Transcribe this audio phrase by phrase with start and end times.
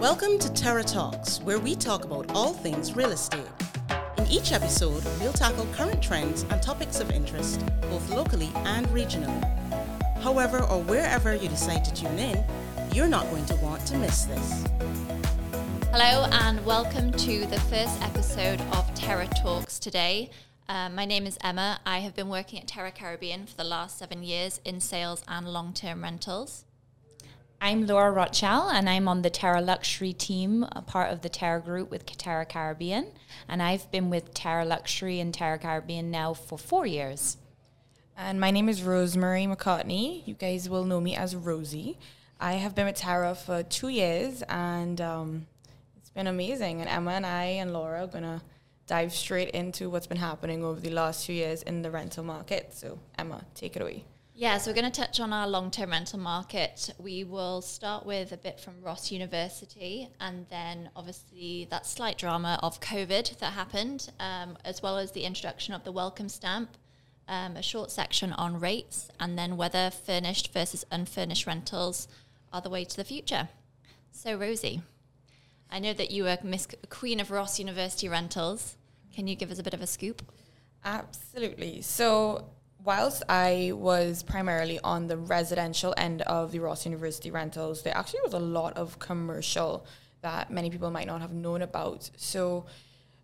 [0.00, 3.48] Welcome to Terra Talks, where we talk about all things real estate.
[4.16, 9.42] In each episode, we'll tackle current trends and topics of interest, both locally and regionally.
[10.22, 12.44] However, or wherever you decide to tune in,
[12.92, 14.64] you're not going to want to miss this.
[15.90, 20.30] Hello, and welcome to the first episode of Terra Talks today.
[20.68, 21.80] Uh, my name is Emma.
[21.84, 25.48] I have been working at Terra Caribbean for the last seven years in sales and
[25.48, 26.66] long term rentals.
[27.60, 31.60] I'm Laura Rothschild, and I'm on the Terra Luxury team, a part of the Terra
[31.60, 33.08] Group with Terra Caribbean.
[33.48, 37.36] And I've been with Terra Luxury and Terra Caribbean now for four years.
[38.16, 40.24] And my name is Rosemary McCartney.
[40.24, 41.98] You guys will know me as Rosie.
[42.38, 45.46] I have been with Terra for two years, and um,
[45.96, 46.80] it's been amazing.
[46.80, 48.40] And Emma and I and Laura are going to
[48.86, 52.72] dive straight into what's been happening over the last few years in the rental market.
[52.72, 54.04] So, Emma, take it away.
[54.40, 56.94] Yeah, so we're going to touch on our long term rental market.
[56.96, 62.60] We will start with a bit from Ross University and then obviously that slight drama
[62.62, 66.76] of COVID that happened, um, as well as the introduction of the welcome stamp,
[67.26, 72.06] um, a short section on rates, and then whether furnished versus unfurnished rentals
[72.52, 73.48] are the way to the future.
[74.12, 74.82] So, Rosie,
[75.68, 78.76] I know that you are Miss Queen of Ross University Rentals.
[79.12, 80.22] Can you give us a bit of a scoop?
[80.84, 81.82] Absolutely.
[81.82, 82.50] So,
[82.88, 88.22] whilst I was primarily on the residential end of the Ross University rentals, there actually
[88.24, 89.84] was a lot of commercial
[90.22, 92.08] that many people might not have known about.
[92.16, 92.64] So,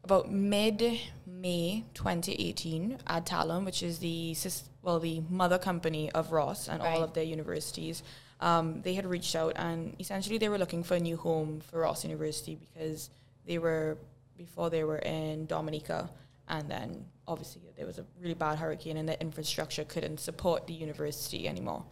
[0.02, 4.36] about mid May 2018, Ad Adtalem, which is the
[4.82, 6.90] well the mother company of Ross and right.
[6.90, 8.02] all of their universities,
[8.40, 11.80] um, they had reached out and essentially they were looking for a new home for
[11.80, 13.08] Ross University because
[13.46, 13.96] they were
[14.36, 16.10] before they were in Dominica
[16.48, 20.74] and then obviously there was a really bad hurricane and the infrastructure couldn't support the
[20.74, 21.84] university anymore.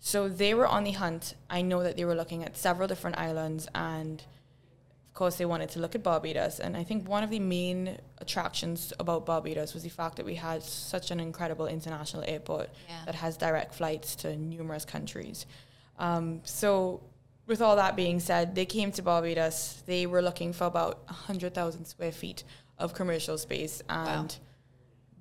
[0.00, 1.34] So they were on the hunt.
[1.48, 5.68] I know that they were looking at several different islands and of course they wanted
[5.70, 9.82] to look at Barbados and I think one of the main attractions about Barbados was
[9.82, 13.04] the fact that we had such an incredible international airport yeah.
[13.04, 15.46] that has direct flights to numerous countries.
[15.98, 17.02] Um, so
[17.46, 19.82] with all that being said, they came to Barbados.
[19.86, 22.44] They were looking for about 100,000 square feet
[22.82, 24.28] of commercial space and wow.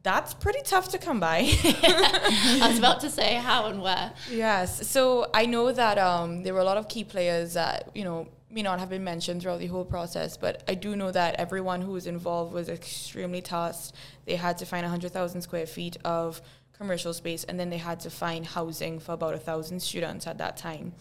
[0.03, 1.39] that's pretty tough to come by.
[1.63, 4.11] I was about to say how and where.
[4.29, 4.87] Yes.
[4.87, 8.27] So I know that um, there were a lot of key players that, you know,
[8.49, 11.81] may not have been mentioned throughout the whole process, but I do know that everyone
[11.81, 13.95] who was involved was extremely tasked.
[14.25, 16.41] They had to find 100,000 square feet of
[16.73, 20.37] commercial space, and then they had to find housing for about a thousand students at
[20.39, 20.93] that time.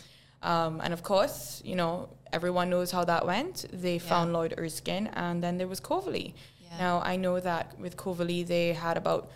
[0.42, 3.66] Um, and of course, you know, everyone knows how that went.
[3.72, 4.00] They yeah.
[4.00, 6.34] found Lloyd Erskine, and then there was Coverley.
[6.70, 6.78] Yeah.
[6.78, 9.30] Now, I know that with Coverley, they had about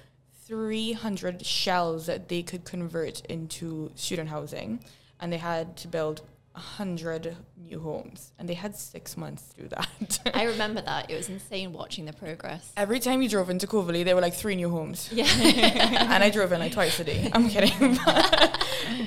[0.46, 4.80] 300 shells that they could convert into student housing,
[5.20, 6.22] and they had to build
[6.54, 10.20] 100 new homes and they had six months to do that.
[10.34, 11.10] I remember that.
[11.10, 12.70] It was insane watching the progress.
[12.76, 15.10] Every time you drove into Coverley, there were like three new homes.
[15.12, 15.24] Yeah.
[15.34, 17.28] and I drove in like twice a day.
[17.32, 17.98] I'm kidding.
[18.04, 18.60] but,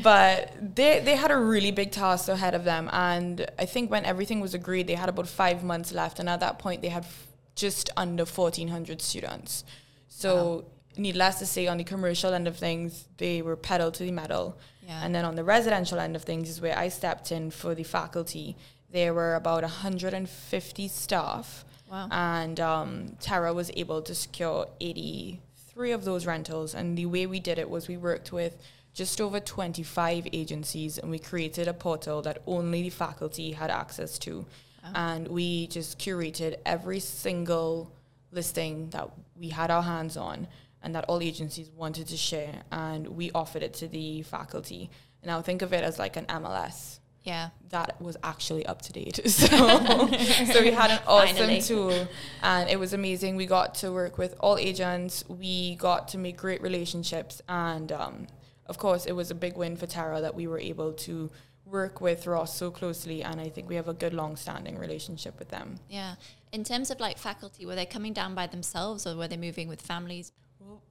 [0.03, 2.89] but they, they had a really big task ahead of them.
[2.91, 6.19] And I think when everything was agreed, they had about five months left.
[6.19, 9.65] And at that point, they had f- just under 1,400 students.
[10.07, 10.63] So, wow.
[10.95, 14.57] needless to say, on the commercial end of things, they were pedal to the metal
[14.87, 15.01] yeah.
[15.03, 17.83] And then on the residential end of things is where I stepped in for the
[17.83, 18.55] faculty.
[18.89, 21.65] There were about 150 staff.
[21.91, 22.07] Wow.
[22.09, 26.73] And um, Terra was able to secure 83 of those rentals.
[26.73, 28.57] And the way we did it was we worked with
[28.93, 34.17] just over 25 agencies and we created a portal that only the faculty had access
[34.19, 34.45] to.
[34.87, 34.91] Oh.
[34.95, 37.91] And we just curated every single
[38.31, 40.47] listing that we had our hands on
[40.83, 44.89] and that all agencies wanted to share and we offered it to the faculty.
[45.23, 47.49] Now think of it as like an mls yeah.
[47.69, 49.19] that was actually up to date.
[49.27, 51.61] So, so we had an awesome Finally.
[51.61, 52.07] tool
[52.41, 53.35] and it was amazing.
[53.35, 55.23] We got to work with all agents.
[55.27, 58.27] We got to make great relationships and um,
[58.65, 61.29] of course it was a big win for Terra that we were able to
[61.69, 65.37] work with Ross so closely and I think we have a good long standing relationship
[65.39, 65.75] with them.
[65.89, 66.15] Yeah.
[66.51, 69.67] In terms of like faculty, were they coming down by themselves or were they moving
[69.67, 70.31] with families?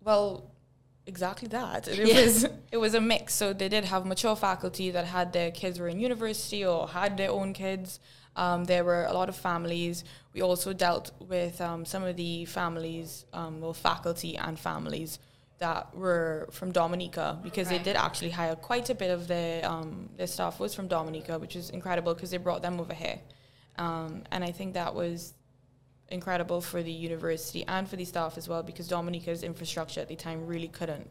[0.03, 0.51] Well,
[1.07, 1.89] exactly that.
[1.97, 2.23] It yeah.
[2.23, 3.35] was it was a mix.
[3.35, 7.17] So they did have mature faculty that had their kids were in university or had
[7.17, 8.01] their own kids.
[8.37, 10.05] Um, there were a lot of families.
[10.35, 15.19] We also dealt with um, some of the families, um, well, faculty and families
[15.59, 17.79] that were from Dominica because right.
[17.79, 21.39] they did actually hire quite a bit of their um, their staff was from Dominica,
[21.39, 23.19] which is incredible because they brought them over here.
[23.79, 25.35] Um, and I think that was
[26.09, 30.15] incredible for the university and for the staff as well because Dominica's infrastructure at the
[30.15, 31.11] time really couldn't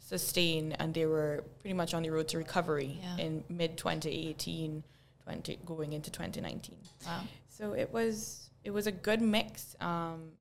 [0.00, 3.24] sustain and they were pretty much on the road to recovery yeah.
[3.24, 4.82] in mid 2018
[5.22, 6.76] 20 going into 2019.
[7.06, 7.20] Wow.
[7.48, 9.76] So it was it was a good mix.
[9.80, 10.32] Um,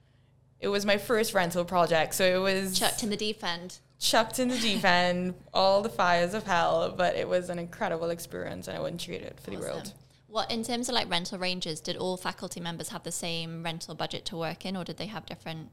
[0.61, 3.79] it was my first rental project, so it was Chucked in the deep end.
[3.99, 6.93] chucked in the deep end, all the fires of hell.
[6.95, 9.93] But it was an incredible experience, and I wouldn't trade it for the world.
[10.27, 13.95] What in terms of like rental ranges, did all faculty members have the same rental
[13.95, 15.69] budget to work in, or did they have different?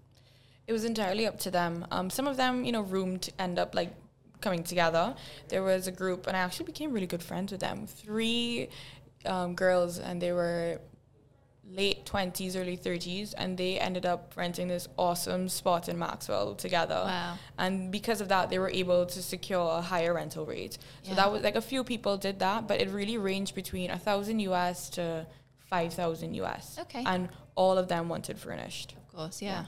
[0.66, 1.86] It was entirely up to them.
[1.90, 3.94] Um, some of them, you know, roomed end up like
[4.40, 5.14] coming together.
[5.48, 7.86] There was a group, and I actually became really good friends with them.
[7.86, 8.68] Three
[9.26, 10.80] um, girls, and they were
[11.70, 17.02] late 20s, early 30s, and they ended up renting this awesome spot in Maxwell together.
[17.04, 17.36] Wow.
[17.58, 20.78] And because of that, they were able to secure a higher rental rate.
[21.02, 21.16] So Yeah.
[21.16, 24.40] that was like a few people did that, but it really ranged between a thousand
[24.40, 25.26] US to
[25.58, 26.78] 5,000 US.
[26.80, 27.04] Okay.
[27.06, 28.94] And all of them wanted furnished.
[29.08, 29.66] Of course, yeah.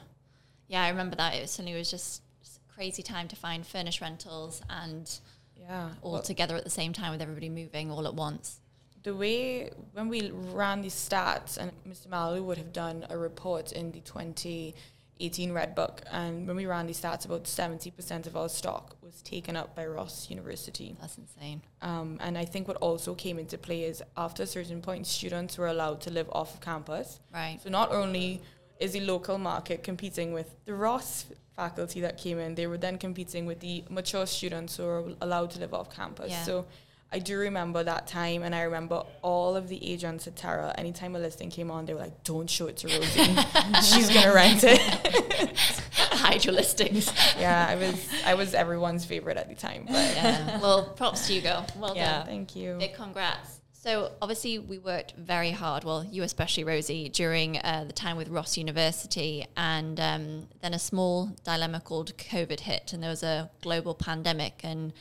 [0.69, 1.35] Yeah, I remember that.
[1.35, 5.11] It was suddenly was just just crazy time to find furnished rentals and
[5.57, 5.91] Yeah.
[6.03, 8.61] all Well, together at the same time with everybody moving all at once.
[9.03, 12.09] The way when we ran these stats, and Mr.
[12.09, 16.87] Mallory would have done a report in the 2018 Red Book, and when we ran
[16.87, 20.97] these stats, about 70% of our stock was taken up by Ross University.
[21.01, 21.63] That's insane.
[21.83, 25.57] Um, and I think what also came into play is after a certain point, students
[25.57, 27.21] were allowed to live off of campus.
[27.33, 27.59] Right.
[27.63, 28.43] So not only
[28.79, 31.27] is the local market competing with the Ross
[31.57, 35.51] faculty that came in, they were then competing with the mature students who are allowed
[35.53, 36.31] to live off campus.
[36.31, 36.43] Yeah.
[36.43, 36.67] So
[37.13, 40.73] I do remember that time, and I remember all of the agents at Terra.
[40.79, 43.25] Anytime a listing came on, they were like, "Don't show it to Rosie;
[43.83, 44.81] she's gonna rent it."
[45.95, 47.13] Hide your listings.
[47.39, 49.85] yeah, I was I was everyone's favorite at the time.
[49.87, 50.61] But yeah.
[50.61, 51.67] Well, props to you, girl.
[51.77, 52.19] Well Yeah.
[52.19, 52.27] done.
[52.27, 52.77] thank you.
[52.79, 53.61] Big congrats.
[53.73, 55.85] So obviously we worked very hard.
[55.85, 60.79] Well, you especially, Rosie, during uh, the time with Ross University, and um, then a
[60.79, 64.93] small dilemma called COVID hit, and there was a global pandemic, and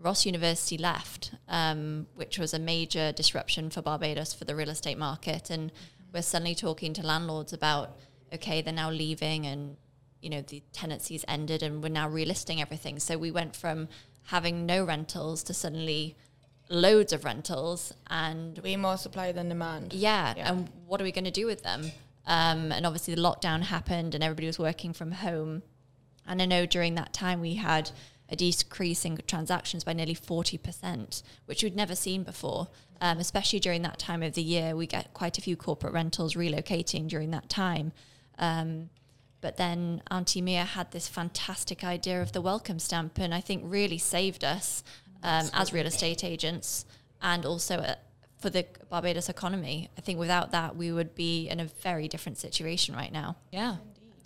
[0.00, 4.98] Ross University left, um, which was a major disruption for Barbados for the real estate
[4.98, 5.70] market, and
[6.12, 7.96] we're suddenly talking to landlords about
[8.32, 9.76] okay, they're now leaving, and
[10.22, 12.98] you know the tenancies ended, and we're now relisting everything.
[12.98, 13.88] So we went from
[14.24, 16.16] having no rentals to suddenly
[16.68, 19.92] loads of rentals and we more supply than demand.
[19.92, 20.52] yeah, Yeah.
[20.52, 21.90] and what are we going to do with them
[22.26, 25.62] um, and obviously the lockdown happened and everybody was working from home
[26.28, 27.90] and i know during that time we had
[28.30, 32.68] a decrease in transactions by nearly 40% which we'd never seen before
[33.00, 36.34] um, especially during that time of the year we get quite a few corporate rentals
[36.34, 37.92] relocating during that time
[38.38, 38.88] um,
[39.40, 43.62] but then Auntie Mia had this fantastic idea of the welcome stamp, and I think
[43.64, 44.84] really saved us
[45.22, 46.84] um, as real estate agents
[47.22, 47.94] and also uh,
[48.38, 49.90] for the Barbados economy.
[49.96, 53.36] I think without that, we would be in a very different situation right now.
[53.50, 53.76] Yeah.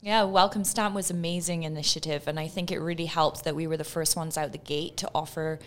[0.05, 3.79] Yeah, Welcome Stamp was amazing initiative and I think it really helped that we were
[3.79, 5.59] the first ones out the gate to offer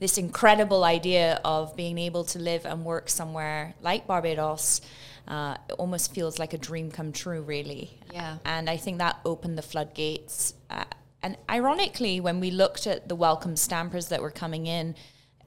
[0.00, 4.80] this incredible idea of being able to live and work somewhere like Barbados.
[5.28, 7.96] Uh, it almost feels like a dream come true, really.
[8.12, 8.38] Yeah.
[8.44, 10.54] And I think that opened the floodgates.
[10.68, 10.82] Uh,
[11.22, 14.96] and ironically, when we looked at the welcome stampers that were coming in,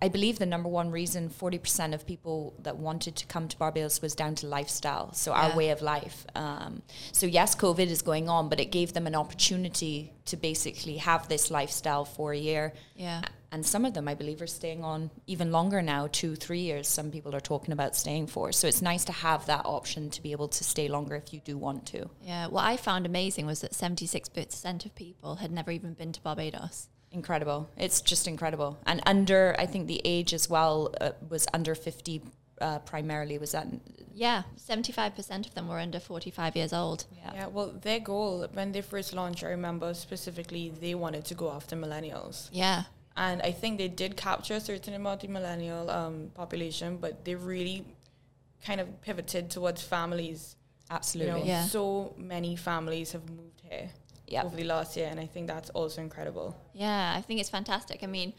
[0.02, 4.02] I believe the number one reason 40% of people that wanted to come to Barbados
[4.02, 6.26] was down to lifestyle, so our way of life.
[6.36, 10.98] Um, so, yes, COVID is going on, but it gave them an opportunity to basically
[10.98, 12.74] have this lifestyle for a year.
[12.96, 13.22] Yeah.
[13.52, 16.88] And some of them, I believe, are staying on even longer now, two, three years.
[16.88, 18.54] Some people are talking about staying for.
[18.54, 21.42] So, it's nice to have that option to be able to stay longer if you
[21.42, 22.10] do want to.
[22.24, 22.48] Yeah.
[22.48, 26.88] What I found amazing was that 76% of people had never even been to Barbados.
[27.12, 27.70] Incredible.
[27.78, 28.78] It's just incredible.
[28.86, 32.22] And under, I think the age as well uh, was under 50
[32.62, 33.38] uh, primarily.
[33.38, 33.68] Was that?
[34.14, 34.44] Yeah.
[34.58, 37.06] 75% of them were under 45 years old.
[37.34, 41.52] Yeah, well, their goal when they first launched, I remember specifically, they wanted to go
[41.52, 42.50] after millennials.
[42.52, 42.84] Yeah.
[43.18, 47.36] And I think they did capture a certain amount of millennial um, population, but they
[47.36, 47.86] really
[48.64, 50.56] kind of pivoted towards families.
[50.90, 51.40] You Absolutely.
[51.42, 51.66] know, Yeah.
[51.66, 53.90] so many families have moved here
[54.30, 54.44] Yeah.
[54.44, 56.56] over the last year, and I think that's also incredible.
[56.74, 58.04] Yeah, I think it's fantastic.
[58.04, 58.34] I mean,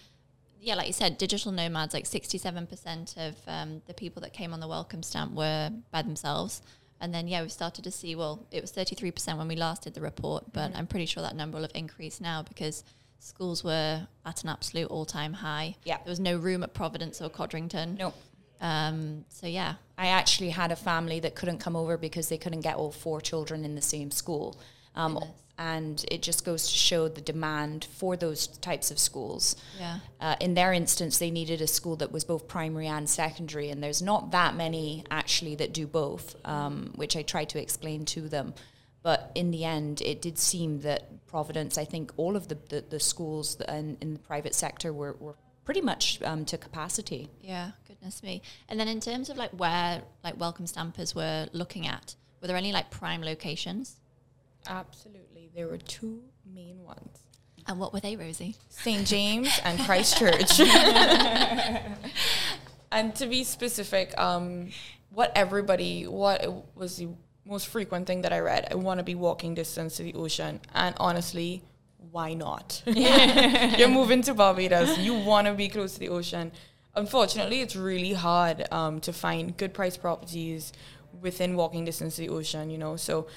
[0.61, 4.61] yeah, like you said, digital nomads, like 67% of um, the people that came on
[4.61, 6.63] the welcome stamp were by themselves.
[7.01, 9.95] And then, yeah, we started to see, well, it was 33% when we last did
[9.95, 12.85] the report, but I'm pretty sure that number will have increased now because
[13.19, 15.77] schools were at an absolute all time high.
[15.85, 15.97] Yeah.
[16.05, 17.97] There was no room at Providence or Codrington.
[17.97, 18.13] No.
[18.61, 19.77] Um, so, yeah.
[19.97, 23.23] I actually had a family that couldn't come over because they couldn't get all four
[23.23, 24.61] children in the same school.
[24.95, 25.19] Um.
[25.61, 29.57] And it just goes to show the demand for those types of schools.
[29.79, 29.99] Yeah.
[30.19, 33.83] Uh, in their instance, they needed a school that was both primary and secondary, and
[33.83, 38.23] there's not that many actually that do both, um, which I tried to explain to
[38.23, 38.55] them.
[39.03, 42.85] But in the end, it did seem that Providence, I think all of the, the,
[42.89, 45.35] the schools in, in the private sector were, were
[45.67, 47.29] pretty much um, to capacity.
[47.43, 48.41] Yeah, goodness me.
[48.69, 52.57] And then in terms of like where like welcome stampers were looking at, were there
[52.57, 53.97] any like prime locations?
[54.67, 55.30] Absolutely.
[55.55, 56.23] There were two
[56.55, 57.19] main ones.
[57.67, 58.57] And what were they, Rosie?
[58.69, 59.07] St.
[59.07, 60.61] James and Christ Church.
[62.93, 64.71] and to be specific, um,
[65.11, 67.09] what everybody, what was the
[67.45, 68.69] most frequent thing that I read?
[68.71, 70.61] I want to be walking distance to the ocean.
[70.75, 71.63] And honestly,
[72.11, 72.83] why not?
[72.87, 74.99] You're moving to Barbados.
[74.99, 76.53] You want to be close to the ocean.
[76.95, 80.73] Unfortunately, it's really hard um, to find good price properties
[81.21, 82.97] within walking distance to the ocean, you know.
[82.97, 83.29] So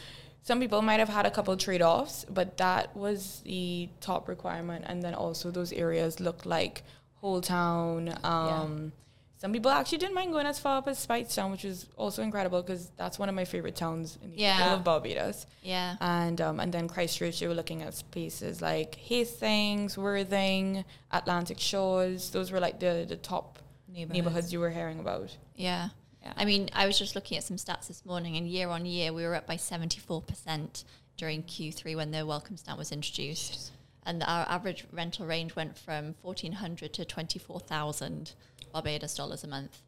[0.43, 4.85] some people might have had a couple trade offs, but that was the top requirement.
[4.87, 6.83] And then also those areas looked like
[7.23, 8.91] Holetown, um,
[9.37, 12.61] some people actually didn't mind going as far up as Speightstown, which was also incredible
[12.61, 14.53] because that's one of my favorite towns in the Yeah.
[14.53, 15.45] whole of Barbados.
[15.61, 15.97] Yeah.
[15.99, 21.59] And um, and then Christ Church, you were looking at places like Hastings, Worthing, Atlantic
[21.59, 22.29] Shores.
[22.29, 23.59] Those were like the, the top
[23.89, 24.13] Neighborhoods.
[24.13, 25.35] neighborhoods you were hearing about.
[25.55, 25.89] Yeah.
[26.23, 26.33] Yeah.
[26.37, 29.11] I mean, I was just looking at some stats this morning, and year on year,
[29.11, 30.83] we were up by 74%
[31.17, 33.71] during Q3 when the welcome stamp was introduced.
[34.05, 38.33] And our average rental range went from 1400 to 24,000
[38.71, 39.81] Barbados dollars a month,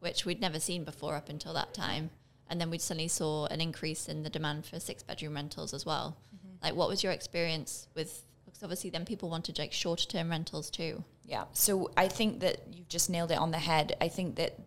[0.00, 2.10] which we'd never seen before up until that time.
[2.48, 5.86] And then we suddenly saw an increase in the demand for six bedroom rentals as
[5.86, 6.16] well.
[6.34, 6.64] Mm-hmm.
[6.64, 8.22] Like, what was your experience with?
[8.44, 11.02] Because obviously, then people wanted like shorter term rentals too.
[11.24, 11.44] Yeah.
[11.52, 13.96] So I think that you've just nailed it on the head.
[14.00, 14.58] I think that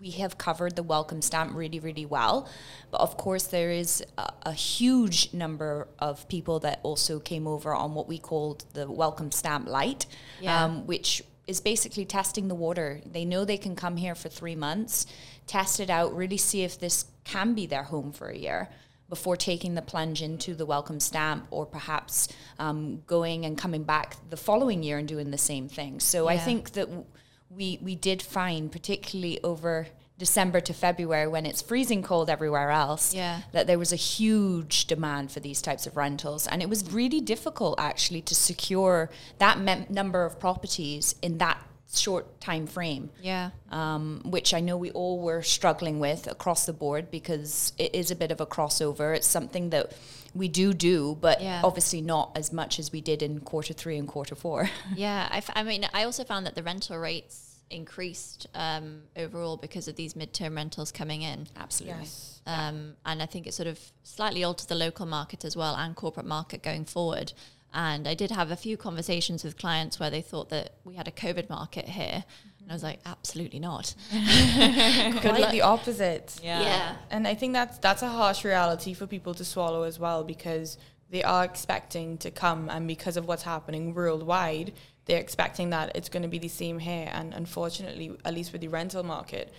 [0.00, 2.48] we have covered the welcome stamp really, really well.
[2.90, 7.74] But of course, there is a, a huge number of people that also came over
[7.74, 10.06] on what we called the welcome stamp light,
[10.40, 10.64] Yeah.
[10.64, 13.00] um, which is basically testing the water.
[13.10, 15.06] They know they can come here for three months,
[15.46, 18.68] test it out, really see if this can be their home for a year
[19.08, 22.26] before taking the plunge into the welcome stamp or perhaps
[22.58, 26.00] um, going and coming back the following year and doing the same thing.
[26.00, 27.04] So I think that w-
[27.50, 29.88] we we did find, particularly over
[30.18, 33.42] December to February when it's freezing cold everywhere else, Yeah.
[33.52, 37.20] that there was a huge demand for these types of rentals, and it was really
[37.20, 41.58] difficult actually to secure that mem- number of properties in that
[41.94, 43.50] short time frame Yeah.
[43.70, 48.10] um, which I know we all were struggling with across the board because it is
[48.10, 49.14] a bit of a crossover.
[49.14, 49.92] It's something that
[50.36, 51.60] we do do, but Yeah.
[51.64, 54.68] obviously not as much as we did in quarter three and quarter four.
[54.96, 59.56] Yeah, I, f- I mean, I also found that the rental rates increased um, overall
[59.56, 61.48] because of these midterm rentals coming in.
[61.56, 62.00] Absolutely.
[62.00, 62.40] Yes.
[62.46, 65.96] Um, and I think it sort of slightly altered the local market as well and
[65.96, 67.32] corporate market going forward.
[67.72, 71.08] And I did have a few conversations with clients where they thought that we had
[71.08, 72.24] a COVID market here.
[72.60, 73.94] And I was like, absolutely not.
[74.10, 76.40] Quite the opposite.
[76.42, 76.96] Yeah.
[77.10, 80.78] And I think that's that's a harsh reality for people to swallow as well because
[81.10, 84.72] they are expecting to come and because of what's happening worldwide,
[85.04, 88.60] they're expecting that it's going to be the same here and unfortunately, at least with
[88.60, 89.52] the rental market,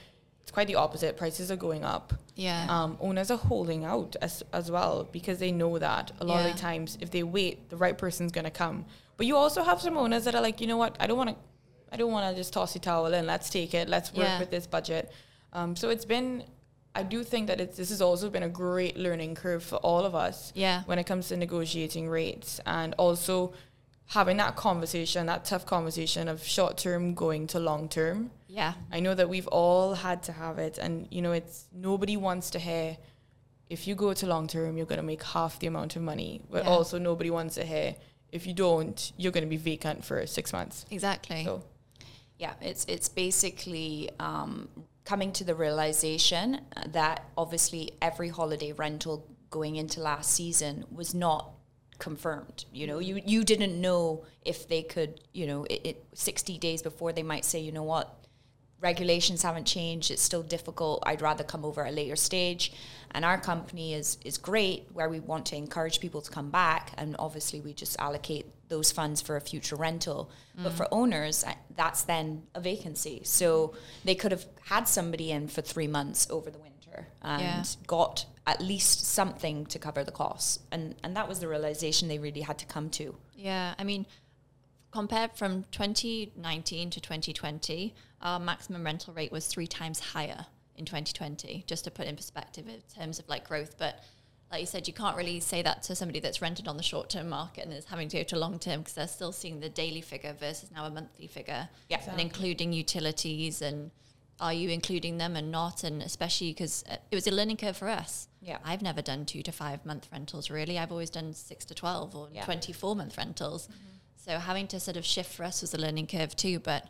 [0.47, 1.17] it's quite the opposite.
[1.17, 2.13] Prices are going up.
[2.37, 2.67] Yeah.
[2.69, 6.47] Um, owners are holding out as as well because they know that a lot Yeah.
[6.47, 8.85] of the times if they wait, the right person's going to come.
[9.17, 11.31] But you also have some owners that are like, you know what, I don't want
[11.31, 11.35] to
[11.91, 13.25] I don't want to just toss the towel in.
[13.25, 13.89] Let's take it.
[13.89, 14.39] Let's work Yeah.
[14.39, 15.11] with this budget.
[15.51, 16.43] Um, so it's been,
[16.95, 20.05] I do think that it's, this has also been a great learning curve for all
[20.05, 20.83] of us Yeah.
[20.85, 23.51] when it comes to negotiating rates and also
[24.07, 28.31] having that conversation, that tough conversation of short term going to long term.
[28.47, 28.73] Yeah.
[28.91, 32.49] I know that we've all had to have it, and you know, it's nobody wants
[32.51, 32.97] to hear
[33.69, 36.41] if you go to long term, you're going to make half the amount of money,
[36.49, 36.69] but Yeah.
[36.69, 37.95] also nobody wants to hear
[38.31, 40.85] if you don't, you're going to be vacant for six months.
[40.91, 41.43] Exactly.
[41.43, 41.63] So
[42.39, 44.69] Yeah, it's it's basically um,
[45.03, 51.51] coming to the realization that obviously every holiday rental going into last season was not
[51.99, 52.65] confirmed.
[52.73, 55.21] You know, you you didn't know if they could.
[55.33, 58.13] You know, it, it sixty days before they might say, you know what,
[58.81, 60.11] regulations haven't changed.
[60.11, 61.03] It's still difficult.
[61.05, 62.73] I'd rather come over at a later stage.
[63.11, 66.91] And our company is is great where we want to encourage people to come back,
[66.97, 70.29] and obviously we just allocate those funds for a future rental.
[70.61, 73.21] But for owners, uh, that's then a vacancy.
[73.23, 77.63] So they could have had somebody in for three months over the winter and Yeah.
[77.85, 80.59] got at least something to cover the costs.
[80.71, 83.15] And and that was the realization they really had to come to.
[83.35, 84.07] Yeah, I mean,
[84.91, 91.65] compared from 2019 to 2020, our maximum rental rate was three times higher in 2020,
[91.67, 93.75] just to put in perspective in terms of like growth.
[93.77, 94.03] But
[94.49, 97.09] like you said, you can't really say that to somebody that's rented on the short
[97.09, 99.69] term market and is having to go to long term because they're still seeing the
[99.69, 101.67] daily figure versus now a monthly figure.
[101.89, 101.99] Yeah.
[102.09, 103.91] And including utilities and
[104.39, 105.83] are you including them and not?
[105.83, 108.27] And especially because uh, it was a learning curve for us.
[108.41, 108.57] Yeah.
[108.63, 110.77] I've never done two to five month rentals really.
[110.77, 112.45] I've always done six to 12 or Yeah.
[112.45, 113.67] 24 month rentals.
[113.67, 113.83] Mm-hmm.
[114.17, 116.59] So having to sort of shift for us was a learning curve too.
[116.59, 116.85] But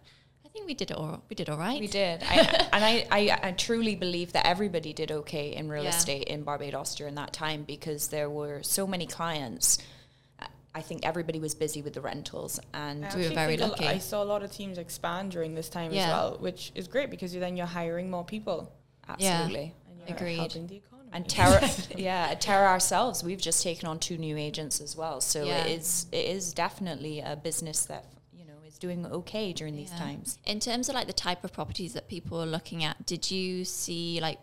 [0.45, 1.23] I think we did it all.
[1.29, 1.79] We did all right.
[1.79, 2.35] We did, I,
[2.73, 5.89] and I, I, I truly believe that everybody did okay in real Yeah.
[5.89, 9.77] estate in Barbados during that time because there were so many clients.
[10.77, 13.63] I think everybody was busy with the rentals, and I We were very think a
[13.65, 13.87] lo- lucky.
[13.87, 16.03] I saw a lot of teams expand during this time Yeah.
[16.03, 18.71] as well, which is great because you, then you're hiring more people
[19.07, 19.73] absolutely.
[19.89, 20.35] and you're Agreed.
[20.37, 21.09] helping the economy.
[21.13, 21.67] And Terra,
[21.97, 25.19] yeah, Terra ourselves, we've just taken on two new agents as well.
[25.19, 25.65] So Yeah.
[25.65, 29.89] it is it is definitely a business that you know is doing okay during these
[29.91, 30.37] times.
[30.45, 33.65] In terms of like the type of properties that people are looking at, did you
[33.65, 34.37] see like,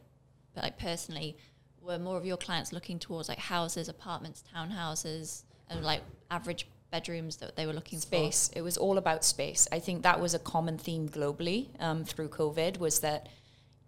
[0.56, 1.36] like personally,
[1.80, 5.44] were more of your clients looking towards like houses, apartments, townhouses,
[5.76, 8.50] and like average bedrooms that they were looking for space.
[8.54, 9.66] It was all about space.
[9.72, 13.28] I think that was a common theme globally um, through COVID was that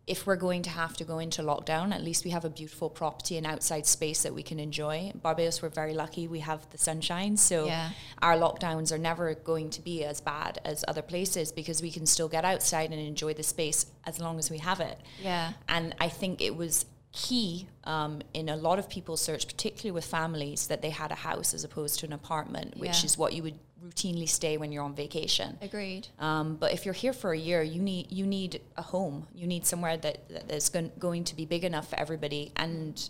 [0.06, 2.88] if we're going to have to go into lockdown, at least we have a beautiful
[2.88, 5.10] property and outside space that we can enjoy.
[5.20, 6.28] Barbados, we're very lucky.
[6.28, 7.36] We have the sunshine.
[7.36, 7.90] So Yeah.
[8.22, 12.06] our lockdowns are never going to be as bad as other places because we can
[12.06, 15.00] still get outside and enjoy the space as long as we have it.
[15.20, 15.54] Yeah.
[15.68, 16.86] And I think it was
[17.16, 21.14] key um, in a lot of people's search, particularly with families, that they had a
[21.14, 23.06] house as opposed to an apartment, which Yeah.
[23.06, 25.56] is what you would routinely stay when you're on vacation.
[25.62, 26.08] Agreed.
[26.18, 29.26] Um, but if you're here for a year, you need you need a home.
[29.34, 33.08] You need somewhere that, that is going, going to be big enough for everybody, and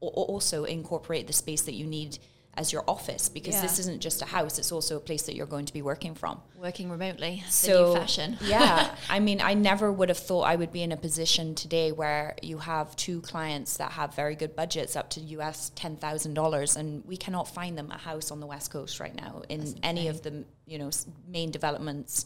[0.00, 2.18] also incorporate the space that you need
[2.54, 3.62] as your office because Yeah.
[3.62, 6.14] this isn't just a house; it's also a place that you're going to be working
[6.14, 6.40] from.
[6.58, 8.38] Working remotely, So new fashion.
[8.42, 11.92] yeah, I mean, I never would have thought I would be in a position today
[11.92, 16.34] where you have two clients that have very good budgets up to US ten thousand
[16.34, 19.74] dollars, and we cannot find them a house on the west coast right now in
[19.82, 20.90] any of the you know
[21.28, 22.24] main developments.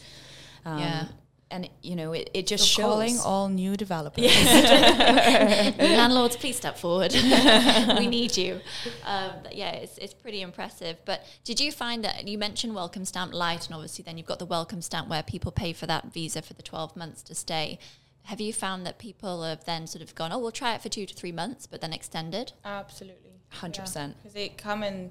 [0.65, 1.07] Um, Yeah.
[1.55, 2.83] And you know it, it just So shows.
[2.85, 4.25] calling all new developers.
[4.25, 5.73] yeah.
[5.79, 7.13] Landlords, please step forward.
[7.99, 8.61] we need you.
[9.05, 10.97] Um, yeah, it's, it's pretty impressive.
[11.05, 14.41] But did you find that you mentioned welcome stamp light, and obviously then you've got
[14.41, 17.79] the welcome stamp where people pay for that visa for the 12 months to stay.
[18.25, 20.89] Have you found that people have then sort of gone, oh, we'll try it for
[20.89, 22.53] two to three months, but then extended?
[22.65, 23.33] Absolutely.
[23.53, 24.15] 100%.
[24.17, 25.11] Because they come and,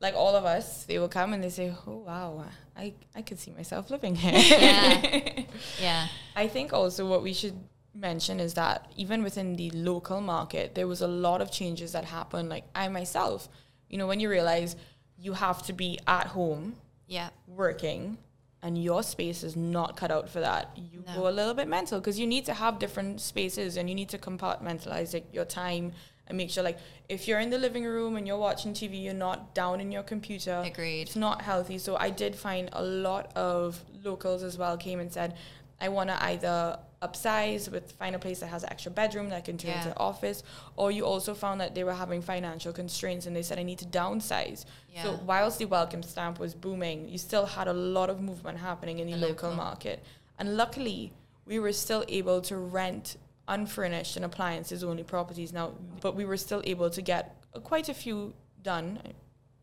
[0.00, 2.44] like all of us, they will come and they say, oh, wow,
[2.76, 4.32] I, I could see myself living here.
[4.58, 5.42] Yeah.
[5.82, 6.06] yeah.
[6.36, 7.56] I think also what we should
[7.94, 12.04] mention is that even within the local market, there was a lot of changes that
[12.04, 12.48] happened.
[12.48, 13.48] Like I myself,
[13.88, 14.76] you know, when you realize
[15.18, 16.76] you have to be at home
[17.08, 17.30] Yeah.
[17.48, 18.18] working
[18.62, 21.14] and your space is not cut out for that, you No.
[21.22, 24.08] go a little bit mental because you need to have different spaces and you need
[24.10, 25.92] to compartmentalize like, your time
[26.28, 29.14] and make sure like if you're in the living room and you're watching TV, you're
[29.14, 30.62] not down in your computer.
[30.64, 31.02] Agreed.
[31.02, 31.78] It's not healthy.
[31.78, 35.34] So I did find a lot of locals as well came and said,
[35.80, 39.36] I want to either upsize with find a place that has an extra bedroom that
[39.36, 39.86] I can turn Yeah.
[39.86, 40.42] into office,
[40.76, 43.78] or you also found that they were having financial constraints and they said I need
[43.78, 44.64] to downsize.
[44.92, 45.04] Yeah.
[45.04, 48.98] So whilst the welcome stamp was booming, you still had a lot of movement happening
[48.98, 49.64] in the, The local local.
[49.64, 50.02] market,
[50.38, 51.12] and luckily
[51.46, 53.16] we were still able to rent
[53.48, 57.94] unfurnished and appliances only properties now, but we were still able to get quite a
[57.94, 59.00] few done.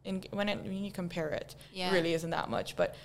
[0.03, 1.89] In when, it, when you compare it, Yeah.
[1.89, 2.75] it really isn't that much.
[2.75, 2.95] But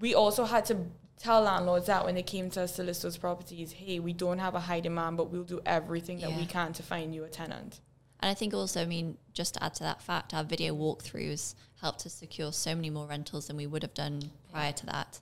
[0.00, 0.76] we also had to
[1.18, 4.38] tell landlords that when they came to us to list those properties, hey, we don't
[4.38, 7.28] have a high demand, but we'll do everything that we can to find you a
[7.28, 7.80] tenant.
[8.20, 11.54] And I think also, I mean, just to add to that fact, our video walkthroughs
[11.80, 15.20] helped us secure so many more rentals than we would have done prior to that.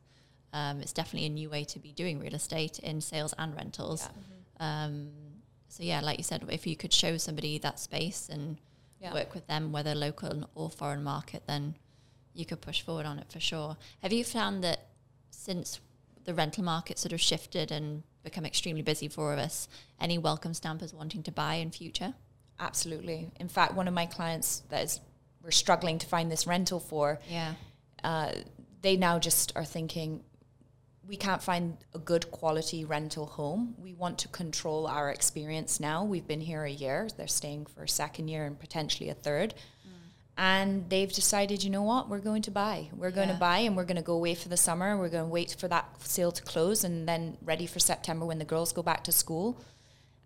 [0.52, 4.08] Um, it's definitely a new way to be doing real estate in sales and rentals.
[4.62, 5.10] Um,
[5.68, 8.58] so yeah, like you said, if you could show somebody that space and
[9.00, 9.12] Yeah.
[9.12, 11.74] work with them, whether local or foreign market, then
[12.34, 13.76] you could push forward on it for sure.
[14.02, 14.86] Have you found that
[15.30, 15.80] since
[16.24, 19.66] the rental market sort of shifted and become extremely busy for us,
[20.00, 22.14] any welcome stampers wanting to buy in future?
[22.60, 23.32] Absolutely.
[23.40, 25.00] In fact, one of my clients that is
[25.42, 27.54] we're struggling to find this rental for, Yeah.
[28.04, 28.32] uh,
[28.82, 30.22] they now just are thinking
[31.06, 33.74] we can't find a good quality rental home.
[33.78, 36.04] We want to control our experience now.
[36.04, 37.08] We've been here a year.
[37.16, 39.54] They're staying for a second year and potentially a third.
[40.36, 42.88] And they've decided, you know what, we're going to buy.
[42.96, 44.96] We're going to buy and we're going to go away for the summer.
[44.96, 48.38] We're going to wait for that sale to close and then ready for September when
[48.38, 49.60] the girls go back to school.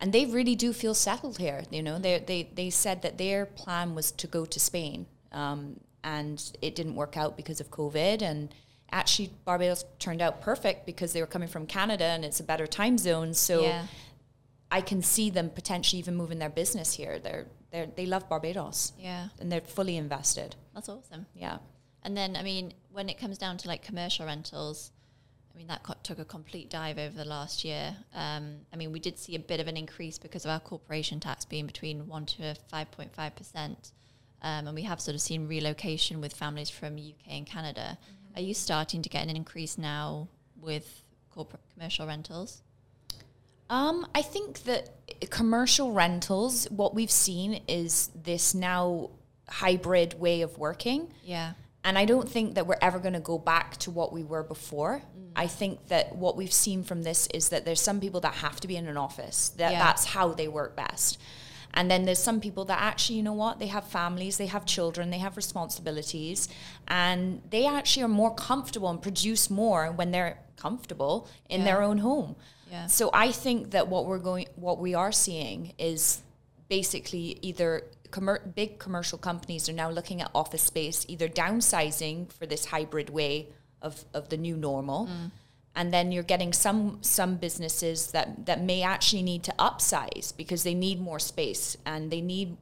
[0.00, 1.64] And they really do feel settled here.
[1.70, 5.80] You know, they they they said that their plan was to go to Spain, um,
[6.04, 8.20] and it didn't work out because of COVID.
[8.20, 8.54] And
[8.92, 12.66] actually, Barbados turned out perfect because they were coming from Canada, and it's a better
[12.66, 13.34] time zone.
[13.34, 13.86] So yeah.
[14.70, 17.18] I can see them potentially even moving their business here.
[17.18, 19.28] They're they they love Barbados, Yeah.
[19.40, 20.56] and they're fully invested.
[20.74, 21.26] That's awesome.
[21.34, 21.58] Yeah.
[22.02, 24.92] And then, I mean, when it comes down to like commercial rentals,
[25.52, 27.96] I mean, that co- took a complete dive over the last year.
[28.14, 31.18] Um, I mean, we did see a bit of an increase because of our corporation
[31.18, 33.92] tax being between 1 to 5.5%.
[34.42, 37.98] Um, and we have sort of seen relocation with families from UK and Canada.
[38.36, 40.28] Are you starting to get an increase now
[40.60, 42.62] with corporate commercial rentals?
[43.70, 44.90] Um, I think that
[45.30, 49.10] commercial rentals, what we've seen is this now
[49.48, 51.12] hybrid way of working.
[51.24, 51.54] Yeah.
[51.82, 54.42] And I don't think that we're ever going to go back to what we were
[54.42, 55.02] before.
[55.18, 55.30] Mm.
[55.34, 58.60] I think that what we've seen from this is that there's some people that have
[58.60, 59.50] to be in an office.
[59.50, 59.78] That yeah.
[59.78, 61.18] that's how they work best.
[61.76, 64.64] And then there's some people that actually, you know what, they have families, they have
[64.64, 66.48] children, they have responsibilities,
[66.88, 71.66] and they actually are more comfortable and produce more when they're comfortable in yeah.
[71.66, 72.34] their own home.
[72.70, 72.86] Yeah.
[72.86, 76.22] So I think that what we're going, what we are seeing is
[76.68, 82.46] basically either commer- big commercial companies are now looking at office space, either downsizing for
[82.46, 83.48] this hybrid way
[83.82, 85.06] of, of the new normal.
[85.06, 85.30] Mm.
[85.76, 90.64] And then you're getting some some businesses that, that may actually need to upsize because
[90.64, 92.56] they need more space and they need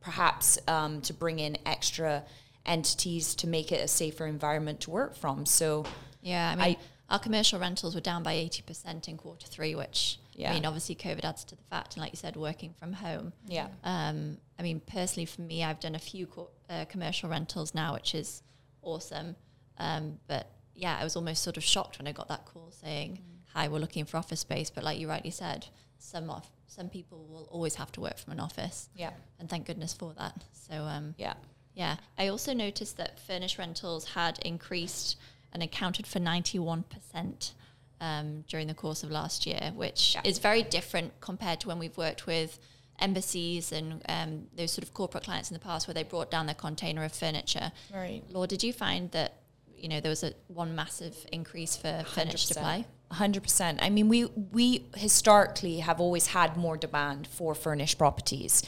[0.00, 2.24] perhaps um, to bring in extra
[2.64, 5.44] entities to make it a safer environment to work from.
[5.44, 5.84] So
[6.22, 6.76] yeah, I mean, I,
[7.10, 10.50] our commercial rentals were down by 80% in quarter three, which, yeah.
[10.50, 11.94] I mean, obviously COVID adds to the fact.
[11.94, 13.32] And like you said, working from home.
[13.46, 13.68] Yeah.
[13.82, 17.94] Um, I mean, personally, for me, I've done a few co- uh, commercial rentals now,
[17.94, 18.42] which is
[18.82, 19.34] awesome.
[19.78, 20.46] Um, but
[20.80, 23.52] yeah, I was almost sort of shocked when I got that call saying, mm.
[23.52, 25.66] "Hi, we're looking for office space." But like you rightly said,
[25.98, 28.88] some of some people will always have to work from an office.
[28.96, 30.42] Yeah, and thank goodness for that.
[30.52, 31.34] So um, yeah,
[31.74, 31.96] yeah.
[32.18, 35.16] I also noticed that furnished rentals had increased
[35.52, 37.52] and accounted for 91%
[38.00, 40.22] um, during the course of last year, which yeah.
[40.24, 42.58] is very different compared to when we've worked with
[43.00, 46.46] embassies and um, those sort of corporate clients in the past where they brought down
[46.46, 47.72] their container of furniture.
[47.92, 48.22] Right.
[48.30, 49.39] Laura, did you find that
[49.80, 52.84] you know there was a one massive increase for furniture supply?
[53.10, 53.80] Hundred percent.
[53.82, 58.62] I mean, we we historically have always had more demand for furnished properties.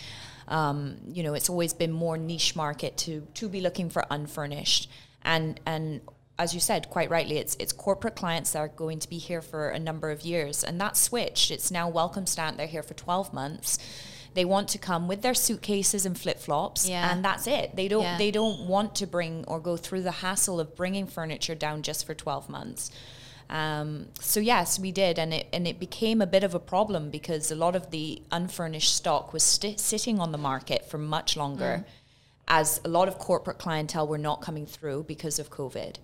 [0.49, 4.91] Um, you know, it's always been more niche market to to be looking for unfurnished,
[5.23, 6.01] and and
[6.39, 9.41] as you said quite rightly, it's it's corporate clients that are going to be here
[9.41, 11.51] for a number of years, and that switched.
[11.51, 12.57] It's now welcome stamp.
[12.57, 13.79] They're here for twelve months.
[14.35, 17.13] They want to come with their suitcases and flip flops, yeah.
[17.13, 17.77] and that's it.
[17.77, 18.19] They don't yeah.
[18.19, 22.07] they don't want to bring or go through the hassle of bringing furniture down just
[22.07, 22.91] for twelve months.
[23.51, 27.11] Um, so yes, we did, and it and it became a bit of a problem
[27.11, 31.37] because a lot of the unfurnished stock was st- sitting on the market for much
[31.37, 31.85] longer, mm.
[32.49, 35.97] as a lot of corporate clientele were not coming through because of COVID.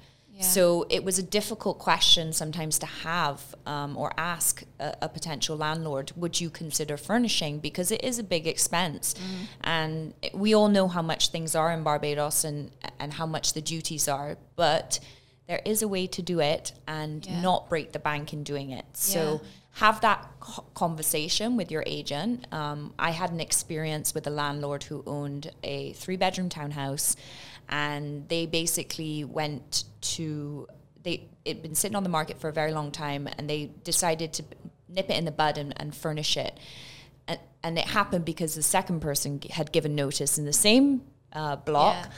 [0.44, 5.57] So it was a difficult question sometimes to have um, or ask a, a, potential
[5.57, 7.59] landlord, would you consider furnishing?
[7.59, 9.14] Because it is a big expense.
[9.14, 9.46] Mm.
[9.62, 12.70] And we all know how much things are in Barbados and,
[13.01, 14.38] and how much the duties are.
[14.55, 15.01] But
[15.48, 17.40] there is a way to do it and yeah.
[17.40, 18.85] not break the bank in doing it.
[18.92, 19.48] So yeah.
[19.72, 20.29] have that
[20.74, 22.46] conversation with your agent.
[22.53, 27.16] Um, I had an experience with a landlord who owned a three bedroom townhouse
[27.68, 30.66] and they basically went to
[31.02, 34.33] they it'd been sitting on the market for a very long time and they decided
[34.33, 34.42] to
[34.88, 36.59] nip it in the bud and, and furnish it
[37.26, 41.02] and, and, it happened because the second person had given notice in the same
[41.35, 42.12] uh, block yeah.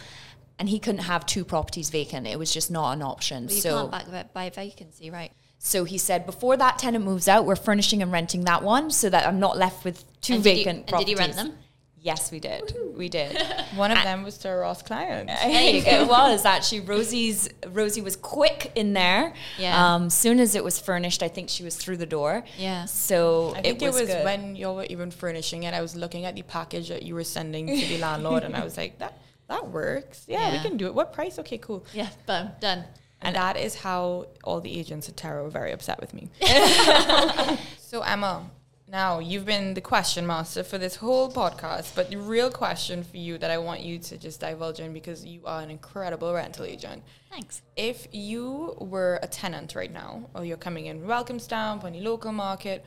[0.59, 3.61] and he couldn't have two properties vacant it was just not an option well, you
[3.61, 5.33] so can't back by vacancy right
[5.63, 9.11] so he said, before that tenant moves out, we're furnishing and renting that one so
[9.11, 11.07] that I'm not left with two and vacant you, properties.
[11.07, 11.59] did he rent them?
[12.03, 12.75] Yes, we did.
[12.97, 13.37] We did.
[13.75, 15.29] One of and them was the Ross client.
[15.29, 15.37] There.
[15.41, 17.51] It was actually Rosie's.
[17.69, 19.35] Rosie was quick in there.
[19.59, 19.95] Yeah.
[19.95, 22.45] Um, soon as it was furnished, I think she was through the door.
[22.57, 22.87] Yeah.
[22.87, 25.75] So I think it was, it was when you were even furnishing it.
[25.75, 28.65] I was looking at the package that you were sending to the landlord, and I
[28.65, 30.25] was like, that that works.
[30.27, 30.95] Yeah, yeah, we can do it.
[30.95, 31.39] What price?
[31.39, 31.85] Okay, cool.
[31.93, 32.85] Yeah, boom, done.
[33.21, 36.31] And that is how all the agents at Terra were very upset with me.
[37.79, 38.49] so Emma,
[38.91, 43.19] now, you've been the question master for this whole podcast, but the real question for
[43.19, 46.65] you that I want you to just divulge in because you are an incredible rental
[46.65, 47.05] agent.
[47.31, 47.63] Thanks.
[47.77, 52.01] If you were a tenant right now, or you're coming in welcome stamp on the
[52.01, 52.85] local market,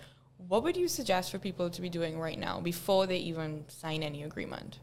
[0.49, 4.03] what would you suggest for people to be doing right now before they even sign
[4.03, 4.79] any agreement?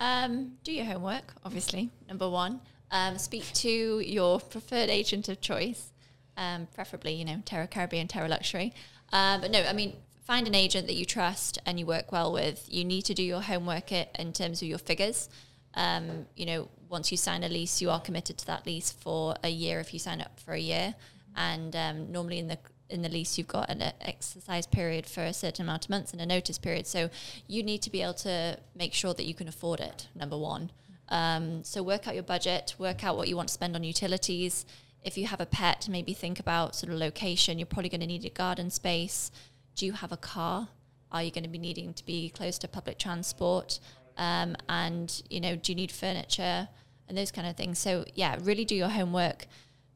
[0.00, 2.60] Um, do your homework, obviously, number one.
[2.90, 5.92] Um, speak to your preferred agent of choice,
[6.36, 8.74] um, preferably, you know, Terra Caribbean, Terra Luxury.
[9.12, 12.32] Uh, but no, I mean, find an agent that you trust and you work well
[12.32, 12.66] with.
[12.68, 15.28] You need to do your homework in terms of your figures.
[15.74, 19.36] Um, you know, once you sign a lease, you are committed to that lease for
[19.42, 20.94] a year if you sign up for a year.
[21.36, 22.58] And um, normally in the
[22.90, 26.20] in the lease, you've got an exercise period for a certain amount of months and
[26.20, 26.86] a notice period.
[26.86, 27.08] So
[27.48, 30.06] you need to be able to make sure that you can afford it.
[30.14, 30.70] Number one.
[31.08, 34.64] Um, so work out your budget, work out what you want to spend on utilities.
[35.02, 37.58] If you have a pet, maybe think about sort of location.
[37.58, 39.30] You're probably going to need a garden space
[39.74, 40.68] do you have a car?
[41.12, 43.80] Are you going to be needing to be close to public transport?
[44.16, 46.68] Um, and you know, do you need furniture
[47.08, 47.78] and those kind of things?
[47.78, 49.46] So yeah, really do your homework.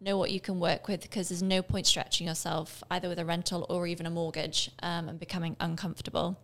[0.00, 3.24] know what you can work with because there's no point stretching yourself either with a
[3.24, 6.38] rental or even a mortgage um, and becoming uncomfortable.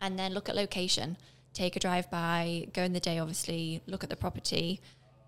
[0.00, 1.16] And then look at location.
[1.54, 4.82] Take a drive by, go in the day, obviously, look at the property,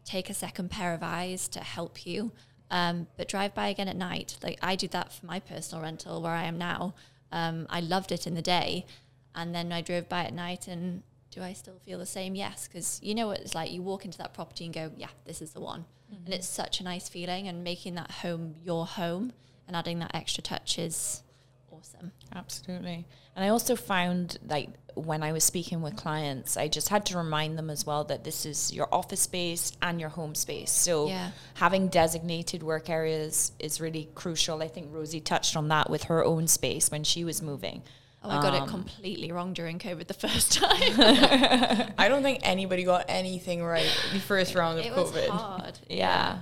[0.05, 2.33] take a second pair of eyes to help you.
[2.71, 4.37] Um, but drive by again at night.
[4.43, 6.95] Like I do that for my personal rental where I am now.
[7.33, 8.87] Um, I loved it in the day.
[9.35, 12.35] And then I drove by at night and do I still feel the same?
[12.35, 12.67] Yes.
[12.67, 13.71] Because you know what it's like.
[13.71, 15.85] You walk into that property and go, yeah, this is the one.
[16.13, 16.25] Mm-hmm.
[16.25, 17.49] And it's such a nice feeling.
[17.49, 19.33] And making that home your home
[19.67, 21.23] and adding that extra touch is
[21.73, 22.13] awesome.
[22.35, 23.07] Absolutely.
[23.37, 27.19] And I also found like when I was speaking with clients, I just had to
[27.19, 30.71] remind them as well that this is your office space and your home space.
[30.71, 31.31] So yeah.
[31.55, 34.63] having designated work areas is really crucial.
[34.63, 37.83] I think Rosie touched on that with her own space when she was moving.
[38.25, 40.71] Oh, I got um, it completely wrong during COVID the first time.
[41.99, 45.29] I don't think anybody got anything right the first round of it COVID.
[45.29, 45.79] Was hard.
[45.89, 45.97] Yeah.
[45.97, 46.41] yeah.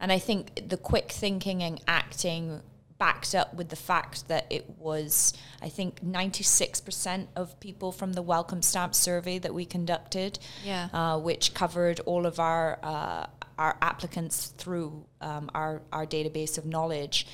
[0.00, 2.60] And I think the quick thinking and acting
[3.02, 8.22] backed up with the fact that it was, I think, 96% of people from the
[8.22, 10.88] Welcome Stamp survey that we conducted, yeah.
[10.92, 13.26] uh, which covered all of our uh,
[13.58, 17.26] our applicants through um, our, our database of knowledge.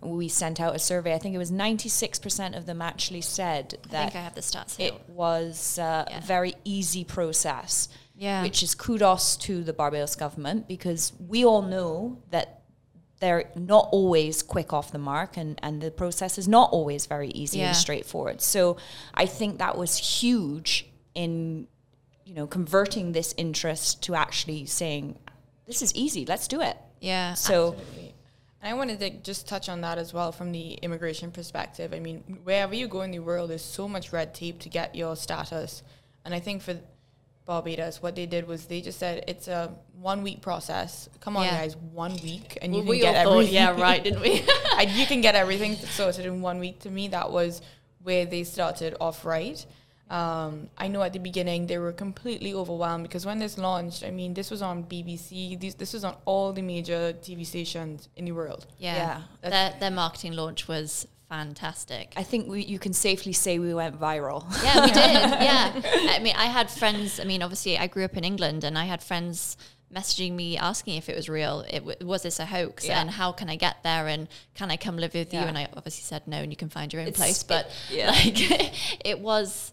[0.00, 1.12] We sent out a survey.
[1.12, 4.42] I think it was 96% of them actually said that I think I have the
[4.42, 6.20] stats it was a yeah.
[6.20, 7.88] very easy process.
[8.14, 8.42] Yeah.
[8.44, 12.62] Which is kudos to the Barbados government because we all know that
[13.20, 17.28] they're not always quick off the mark and, and the process is not always very
[17.28, 17.68] easy yeah.
[17.68, 18.40] and straightforward.
[18.42, 18.76] So
[19.14, 21.66] I think that was huge in,
[22.24, 25.18] you know, converting this interest to actually saying,
[25.66, 26.76] this is easy, let's do it.
[27.00, 27.34] Yeah.
[27.34, 28.14] So absolutely.
[28.62, 31.94] And I wanted to just touch on that as well from the immigration perspective.
[31.94, 34.94] I mean, wherever you go in the world, there's so much red tape to get
[34.94, 35.82] your status.
[36.24, 36.76] And I think for
[37.46, 41.08] Barbados, what they did was they just said it's a one week process.
[41.20, 41.60] Come on, yeah.
[41.60, 43.54] guys, one week, and well, you can get everything.
[43.54, 44.32] yeah, right, didn't we?
[44.88, 46.80] you can get everything sorted in one week.
[46.80, 47.62] To me, that was
[48.02, 49.64] where they started off right.
[50.10, 54.10] Um, I know at the beginning they were completely overwhelmed because when this launched, I
[54.10, 55.60] mean, this was on BBC.
[55.60, 58.66] This this was on all the major TV stations in the world.
[58.78, 59.50] Yeah, yeah.
[59.50, 62.12] Their, their marketing launch was fantastic.
[62.16, 64.44] I think we, you can safely say we went viral.
[64.62, 64.96] Yeah, we did.
[65.46, 65.72] Yeah.
[66.10, 68.84] I mean, I had friends, I mean, obviously I grew up in England and I
[68.84, 69.56] had friends
[69.94, 71.64] messaging me asking if it was real.
[71.68, 73.00] It w- was this a hoax yeah.
[73.00, 75.42] and how can I get there and can I come live with yeah.
[75.42, 75.48] you?
[75.48, 77.42] And I obviously said no and you can find your own it's, place.
[77.42, 78.10] But it, yeah.
[78.10, 79.72] like it was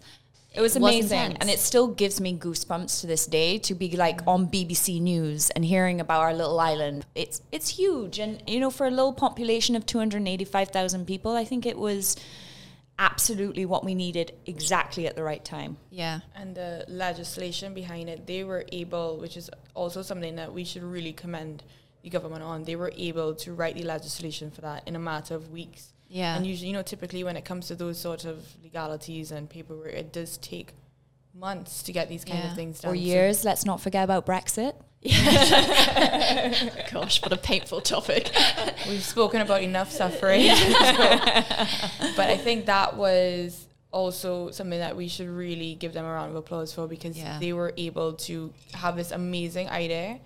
[0.54, 1.38] it was amazing.
[1.38, 5.50] and it still gives me goosebumps to this day to be like on BBC News
[5.52, 7.06] and hearing about our little island.
[7.16, 8.20] It's it's huge.
[8.20, 12.16] And you know, for a little population of 285,000 people, I think it was
[13.00, 15.78] absolutely what we needed exactly at the right time.
[15.90, 16.20] Yeah.
[16.36, 20.84] And the legislation behind it, they were able, which is also something that we should
[20.84, 21.64] really commend
[22.04, 25.34] the government on, they were able to write the legislation for that in a matter
[25.36, 26.36] of weeks yeah.
[26.36, 29.94] And usually, you know, typically when it comes to those sort of legalities and paperwork,
[29.94, 30.74] it does take
[31.34, 32.52] months to get these kind yeah.
[32.52, 32.92] of things done.
[32.92, 33.40] Or years.
[33.40, 34.76] So Let's not forget about Brexit.
[36.92, 38.32] Gosh, what a painful topic.
[38.88, 40.46] We've spoken about enough suffering.
[42.16, 46.30] but I think that was also something that we should really give them a round
[46.30, 47.40] of applause for because yeah.
[47.40, 50.20] they were able to have this amazing idea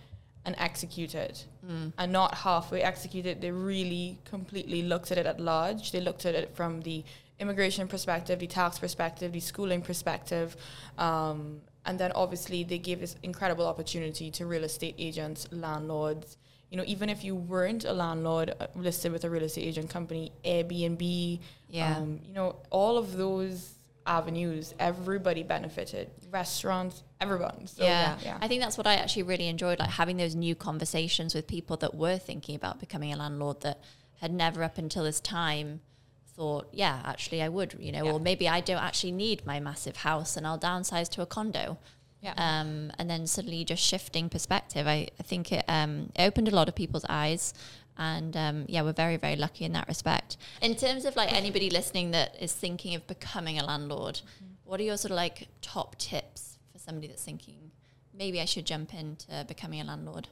[0.47, 1.91] and execute it mm.
[1.97, 3.41] and not halfway execute it.
[3.41, 5.91] They really completely looked at it at large.
[5.91, 7.03] They looked at it from the
[7.37, 10.55] immigration perspective, the tax perspective, the schooling perspective.
[10.97, 16.37] Um, and then obviously they gave this incredible opportunity to real estate agents, landlords.
[16.71, 19.89] You know, even if you weren't a landlord uh, listed with a real estate agent
[19.89, 21.97] company, Airbnb, yeah.
[21.97, 23.73] Um, you know, all of those
[24.07, 26.09] avenues, everybody benefited.
[26.31, 27.67] Restaurants, everyone.
[27.67, 28.17] So, yeah.
[28.23, 28.37] yeah.
[28.41, 31.77] I think that's what I actually really enjoyed, like having those new conversations with people
[31.77, 33.81] that were thinking about becoming a landlord that
[34.21, 35.81] had never up until this time
[36.29, 38.11] thought, yeah, actually I would, you know, yeah.
[38.11, 41.77] or maybe I don't actually need my massive house and I'll downsize to a condo.
[42.21, 42.33] Yeah.
[42.37, 44.87] Um, and then suddenly just shifting perspective.
[44.87, 47.53] I, I think it, um, it opened a lot of people's eyes
[47.97, 50.37] and um, yeah, we're very, very lucky in that respect.
[50.61, 54.53] In terms of like anybody listening that is thinking of becoming a landlord, mm-hmm.
[54.63, 57.71] what are your sort of like top tips for somebody that's thinking
[58.13, 60.27] maybe I should jump into becoming a landlord?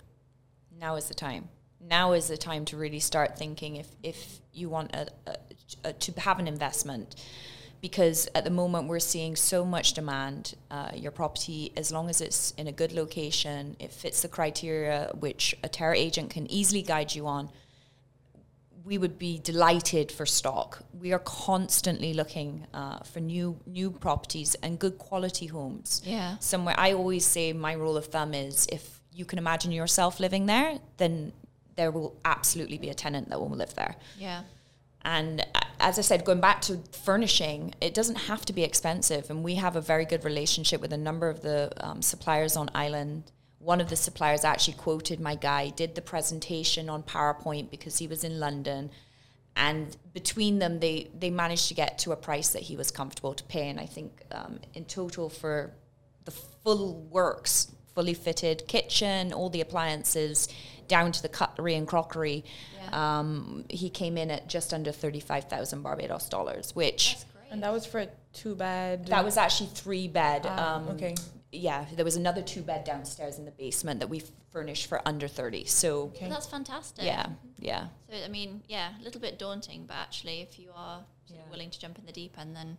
[0.79, 1.49] Now is the time.
[1.79, 5.35] Now is the time to really start thinking if if you want a, a,
[5.83, 7.15] a to have an investment
[7.81, 10.55] because at the moment we're seeing so much demand.
[10.71, 15.11] Uh, your property, as long as it's in a good location, it fits the criteria
[15.19, 17.49] which a Terra agent can easily guide you on.
[18.83, 20.83] We would be delighted for stock.
[20.99, 26.01] We are constantly looking uh, for new new properties and good quality homes.
[26.05, 26.37] Yeah.
[26.39, 30.45] Somewhere I always say my rule of thumb is if you can imagine yourself living
[30.45, 31.31] there, then
[31.75, 33.95] there will absolutely be a tenant that will live there.
[34.17, 34.43] Yeah.
[35.03, 39.29] And uh, as I said, going back to furnishing, it doesn't have to be expensive.
[39.29, 42.71] And we have a very good relationship with a number of the um, suppliers on
[42.73, 43.31] island.
[43.59, 48.07] One of the suppliers actually quoted my guy, did the presentation on PowerPoint because he
[48.07, 48.89] was in London.
[49.55, 53.35] And between them, they, they managed to get to a price that he was comfortable
[53.35, 53.69] to pay.
[53.69, 55.75] And I think um, in total for
[56.23, 60.49] the full works, fully fitted kitchen, all the appliances,
[60.87, 62.43] down to the cutlery and crockery,
[62.81, 63.19] Yeah.
[63.19, 67.51] um, he came in at just under 35,000 Barbados dollars, which That's great.
[67.51, 69.07] And that was for a two bed.
[69.07, 70.41] that was actually three bed.
[70.45, 71.15] Ah, um, okay.
[71.51, 75.27] Yeah, there was another two bed downstairs in the basement that we furnished for under
[75.27, 75.63] 30.
[75.65, 76.27] So, Okay.
[76.27, 77.05] That's fantastic.
[77.05, 77.27] yeah,
[77.59, 77.87] yeah.
[78.09, 81.45] So I mean, yeah, a little bit daunting, but actually, if you are sort of
[81.45, 81.51] Yeah.
[81.51, 82.77] willing to jump in the deep end, then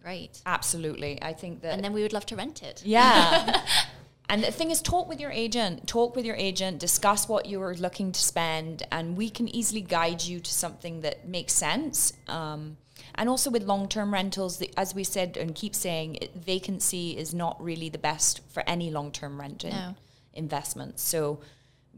[0.00, 0.40] great.
[0.46, 1.20] Absolutely.
[1.20, 1.72] I think that.
[1.74, 2.82] And then we would love to rent it.
[2.84, 3.60] Yeah.
[4.28, 5.86] and the thing is, talk with your agent.
[5.86, 6.78] Talk with your agent.
[6.78, 11.02] Discuss what you are looking to spend, and we can easily guide you to something
[11.02, 12.12] that makes sense.
[12.28, 12.76] Um,
[13.16, 17.34] and also with long-term rentals, the, as we said and keep saying, it, vacancy is
[17.34, 19.94] not really the best for any long-term renting No.
[20.32, 20.98] investment.
[20.98, 21.40] So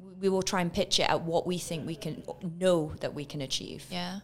[0.02, 2.24] we- we will try and pitch it at what we think we can
[2.58, 3.86] know that we can achieve.
[3.90, 4.20] Yeah.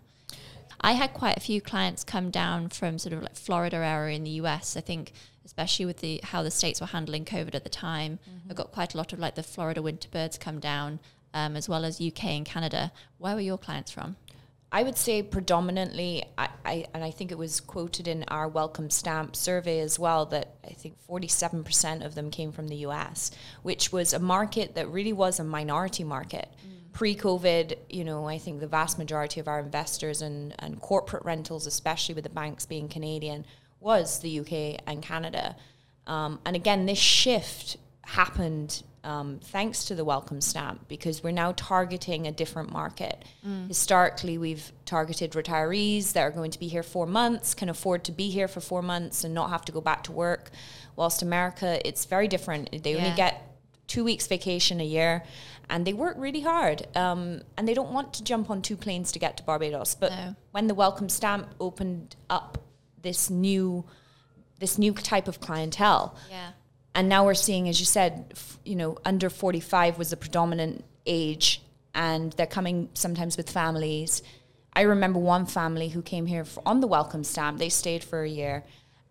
[0.80, 4.24] I had quite a few clients come down from sort of like Florida area in
[4.24, 4.76] the US.
[4.76, 5.12] I think
[5.44, 8.18] especially with the how the states were handling COVID at the time.
[8.48, 11.00] I got quite a lot of like the Florida winter birds come down,
[11.34, 12.92] um, as well as UK and Canada.
[13.18, 14.16] Where were your clients from?
[14.72, 18.90] I would say predominantly, I, I and I think it was quoted in our welcome
[18.90, 23.92] stamp survey as well that I think 47% of them came from the US, which
[23.92, 26.48] was a market that really was a minority market.
[26.54, 31.24] Pre COVID, you know, I think the vast majority of our investors and, and corporate
[31.24, 33.44] rentals, especially with the banks being Canadian,
[33.81, 35.57] was the UK and Canada.
[36.07, 41.53] Um, and again, this shift happened um, thanks to the welcome stamp because we're now
[41.53, 43.24] targeting a different market.
[43.68, 48.12] Historically, we've targeted retirees that are going to be here four months, can afford to
[48.12, 50.50] be here for four months and not have to go back to work.
[50.96, 52.83] Whilst America, it's very different.
[52.83, 53.49] They only get
[53.92, 55.12] two weeks vacation a year
[55.68, 59.11] and they work really hard um, and they don't want to jump on two planes
[59.12, 60.37] to get to barbados but No.
[60.53, 62.59] when the welcome stamp opened up
[63.03, 63.85] this new
[64.61, 66.50] this new type of clientele Yeah.
[66.94, 70.85] and now we're seeing as you said f- you know under 45 was the predominant
[71.05, 71.61] age
[71.92, 74.22] and they're coming sometimes with families
[74.74, 78.22] i remember one family who came here for, on the welcome stamp they stayed for
[78.22, 78.62] a year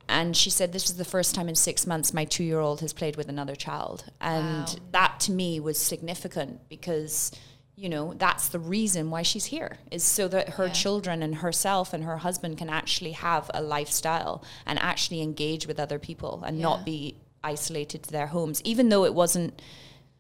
[0.10, 3.16] and she said this is the first time in six months my two-year-old has played
[3.16, 4.76] with another child and Wow.
[4.92, 7.32] that to me was significant because
[7.76, 10.74] you know that's the reason why she's here is so that her Yeah.
[10.74, 15.80] children and herself and her husband can actually have a lifestyle and actually engage with
[15.80, 16.64] other people and Yeah.
[16.64, 19.62] not be isolated to their homes even though it wasn't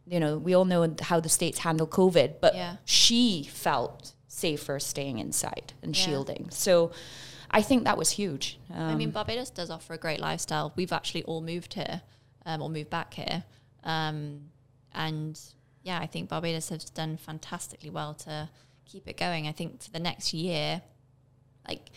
[0.05, 2.77] you know we all know how the states handle covid but Yeah.
[2.85, 6.91] she felt safer staying inside and shielding so
[7.51, 10.73] i think that was huge um, I mean, Barbados does offer a great lifestyle.
[10.75, 12.01] We've actually all moved here,
[12.45, 13.43] um, or moved back here,
[13.83, 14.41] um,
[14.93, 15.39] and
[15.83, 18.49] yeah, I think Barbados has done fantastically well to
[18.85, 19.47] keep it going.
[19.47, 20.81] I think for the next year,
[21.67, 21.89] like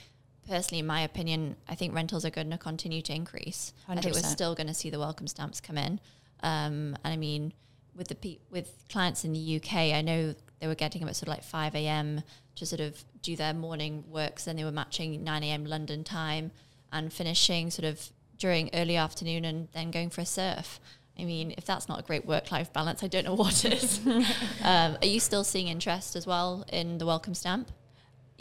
[0.48, 3.74] personally, in my opinion, I think rentals are going to continue to increase.
[3.88, 6.00] I think we're still going to see the welcome stamps come in,
[6.42, 7.52] um, and I mean,
[7.94, 11.16] with the pe- with clients in the UK, I know they were getting them at
[11.16, 12.22] sort of like five a.m.
[12.56, 14.44] to sort of do their morning works.
[14.44, 15.64] Then they were matching nine a.m.
[15.64, 16.52] London time
[16.92, 20.80] and finishing sort of during early afternoon and then going for a surf.
[21.18, 24.00] I mean, if that's not a great work-life balance, I don't know what is.
[24.06, 27.70] um, are you still seeing interest as well in the welcome stamp?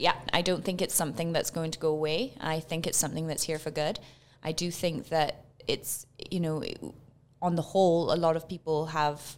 [0.02, 2.34] yeah, I don't think it's something that's going to go away.
[2.40, 4.00] I think it's something that's here for good.
[4.44, 6.64] I do think that it's, you know,
[7.40, 9.36] on the whole, a lot of people have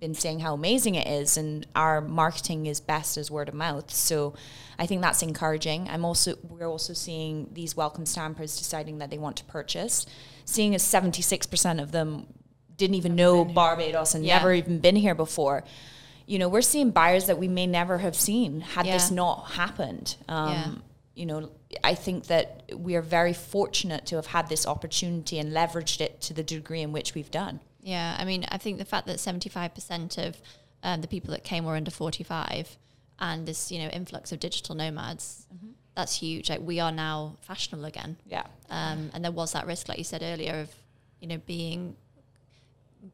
[0.00, 3.90] been saying how amazing it is, and our marketing is best as word of mouth.
[3.92, 4.34] So
[4.78, 5.88] I think that's encouraging.
[5.88, 10.06] I'm also, we're also seeing these welcome stampers deciding that they want to purchase,
[10.44, 12.26] seeing as 76% of them
[12.76, 14.36] didn't even know Barbados and Yeah.
[14.38, 15.64] never even been here before
[16.26, 20.14] you know, we're seeing buyers that we may never have seen had this not happened.
[20.28, 20.70] Um, Yeah.
[21.14, 21.50] You know,
[21.82, 26.20] I think that we are very fortunate to have had this opportunity and leveraged it
[26.20, 27.60] to the degree in which we've done.
[27.88, 30.36] Yeah, I mean, I think the fact that 75% of
[30.82, 32.76] um, the people that came were under 45
[33.18, 35.46] and this, you know, influx of digital nomads,
[35.94, 36.50] that's huge.
[36.50, 38.18] Like we are now fashionable again.
[38.26, 38.44] Yeah.
[38.68, 40.70] Um, and there was that risk, like you said earlier, of,
[41.20, 41.96] you know, being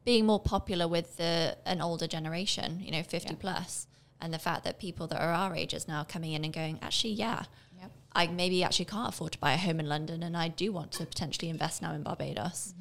[0.03, 3.35] being more popular with the an older generation, you know, 50 Yeah.
[3.39, 3.87] plus,
[4.19, 7.13] and the fact that people that are our ages now coming in and going, actually,
[7.13, 7.43] yeah,
[7.79, 7.91] Yep.
[8.13, 10.91] I maybe actually can't afford to buy a home in London and I do want
[10.93, 12.73] to potentially invest now in Barbados.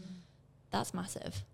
[0.70, 1.44] That's massive.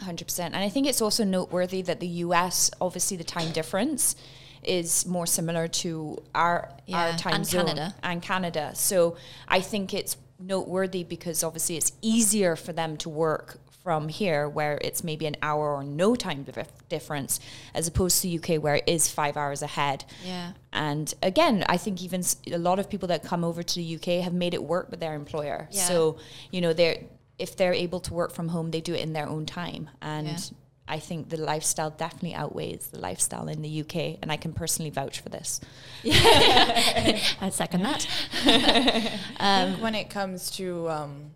[0.00, 0.40] 100%.
[0.40, 4.16] And I think it's also noteworthy that the US, obviously, the time difference
[4.62, 7.94] is more similar to our Yeah, our time and zone Canada.
[8.02, 8.72] and Canada.
[8.74, 14.48] So I think it's noteworthy because obviously it's easier for them to work from here
[14.48, 16.44] where it's maybe an hour or no time
[16.88, 17.40] difference
[17.74, 20.04] as opposed to UK where it is 5 hours ahead.
[20.24, 20.52] Yeah.
[20.72, 22.22] And again, I think even
[22.52, 25.00] a lot of people that come over to the UK have made it work with
[25.00, 25.68] their employer.
[25.70, 25.84] Yeah.
[25.84, 26.18] So,
[26.50, 26.98] you know, they're
[27.38, 29.90] if they're able to work from home, they do it in their own time.
[30.02, 30.36] And Yeah.
[30.90, 34.90] I think the lifestyle definitely outweighs the lifestyle in the UK, and I can personally
[34.90, 35.60] vouch for this.
[36.04, 38.06] I second that.
[39.38, 41.30] I think when it comes to um,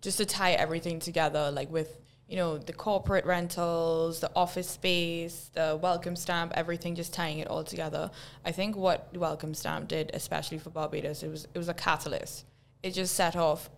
[0.00, 5.50] just to tie everything together, like with you know the corporate rentals, the office space,
[5.52, 8.10] the welcome stamp, everything, just tying it all together.
[8.44, 11.74] I think what the welcome stamp did, especially for Barbados, it was it was a
[11.74, 12.44] catalyst.
[12.82, 13.68] It just set off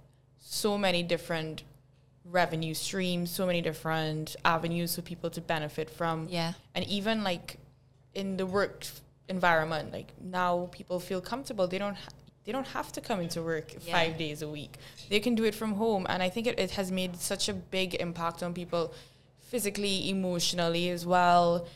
[0.45, 1.62] so many different
[2.24, 6.53] revenue streams, so many different avenues for people to benefit from Yeah.
[6.74, 7.57] and even like
[8.14, 8.86] in the work
[9.28, 12.11] environment like now people feel comfortable they don't ha-
[12.45, 13.93] they don't have to come into work Yeah.
[13.97, 14.76] five days a week
[15.09, 17.55] they can do it from home and i think it, it has made such a
[17.55, 18.93] big impact on people
[19.40, 21.66] physically emotionally as well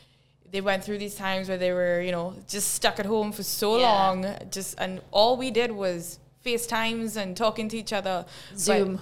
[0.51, 3.43] they went through these times where they were you know just stuck at home for
[3.43, 3.91] so Yeah.
[3.91, 6.19] long just and all we did was
[6.51, 8.25] facetimes and talking to each other
[8.55, 9.01] Zoom.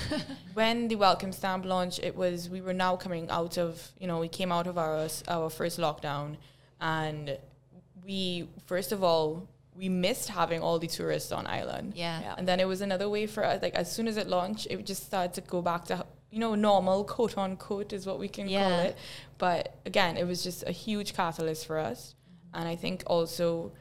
[0.54, 3.68] when the welcome stamp launched, it was we were now coming out of
[4.00, 6.36] you know we came out of our our first lockdown,
[6.80, 7.36] and
[8.04, 11.92] we first of all we missed having all the tourists on island.
[11.94, 12.18] Yeah.
[12.22, 12.34] Yeah.
[12.38, 13.60] And then it was another way for us.
[13.60, 16.54] Like as soon as it launched, it just started to go back to you know
[16.54, 18.82] normal, quote unquote, is what we can call Yeah.
[18.88, 18.96] it.
[19.36, 22.14] But again, it was just a huge catalyst for us,
[22.54, 23.72] and I think also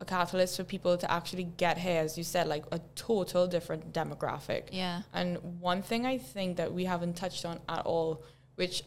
[0.00, 3.92] a catalyst for people to actually get here, as you said, like a total different
[3.92, 4.64] demographic.
[4.72, 5.02] Yeah.
[5.12, 8.22] And one thing I think that we haven't touched on at all,
[8.54, 8.82] which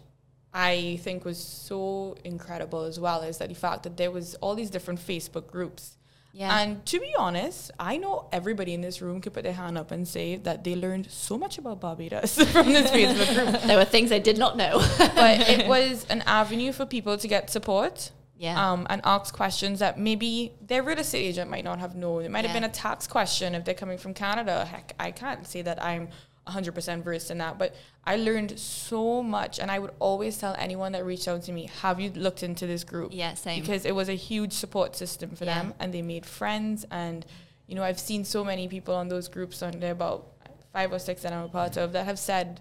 [0.53, 4.55] I think was so incredible as well, is that the fact that there was all
[4.55, 5.97] these different Facebook groups.
[6.31, 6.59] Yeah.
[6.59, 9.91] And to be honest, I know everybody in this room could put their hand up
[9.91, 13.61] and say that they learned so much about Barbados from this Facebook group.
[13.67, 14.79] there were things I did not know.
[14.97, 18.09] But it was an avenue for people to get support.
[18.35, 18.71] Yeah.
[18.71, 22.23] Um, and ask questions that maybe their real estate agent might not have known.
[22.23, 24.65] It might have been a tax question if they're coming from Canada.
[24.65, 26.09] Heck, I can't say that I'm
[26.47, 27.75] 100% versed in that, but
[28.05, 29.59] I learned so much.
[29.59, 32.67] And I would always tell anyone that reached out to me, have you looked into
[32.67, 33.11] this group?
[33.13, 33.61] Yeah, same.
[33.61, 35.59] Because it was a huge support system for Yeah.
[35.59, 36.85] them and they made friends.
[36.91, 37.25] And,
[37.67, 40.27] you know, I've seen so many people on those groups on there, about
[40.73, 42.59] five or six that I'm a part of, that have said,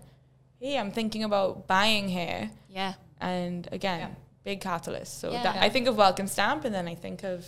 [0.60, 2.94] hey, I'm thinking about buying here yeah.
[3.20, 5.42] and again big catalyst so Yeah.
[5.44, 7.46] that, i think of welcome stamp and then i think of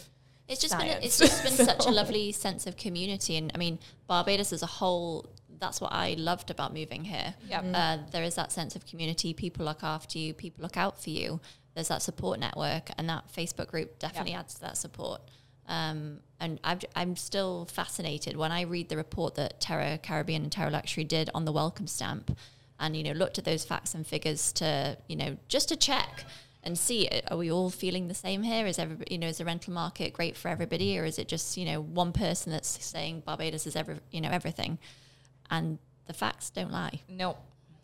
[0.49, 1.05] It's just been Science.
[1.07, 4.67] it's just been such a lovely sense of community, and I mean Barbados as a
[4.79, 5.27] whole.
[5.59, 7.35] That's what I loved about moving here.
[7.49, 7.65] Yep.
[7.73, 9.33] Uh, there is that sense of community.
[9.33, 10.35] People look after you.
[10.35, 11.41] People look out for you.
[11.75, 15.23] There's that support network, and that Facebook group definitely adds to that support.
[15.67, 20.53] Um, and I'm, I'm still fascinated when I read the report that Terra Caribbean and
[20.53, 22.37] Terra Luxury did on the welcome stamp,
[22.79, 26.27] and you know looked at those facts and figures to you know just to check
[26.65, 29.39] and see uh, are we all feeling the same here is everybody you know is
[29.39, 32.85] the rental market great for everybody or is it just you know one person that's
[32.85, 34.79] saying Barbados is every you know everything
[35.51, 37.37] and the facts don't lie No.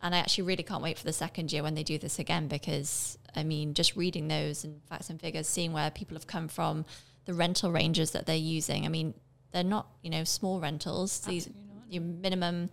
[0.03, 2.49] and I actually really can't wait for the second year when they do this again
[2.49, 6.49] because I mean, just reading those and facts and figures, seeing where people have come
[6.49, 6.85] from,
[7.27, 8.85] the rental ranges that they're using.
[8.85, 9.15] I mean,
[9.53, 11.21] they're not you know small rentals.
[11.21, 11.49] These
[11.89, 12.71] your minimum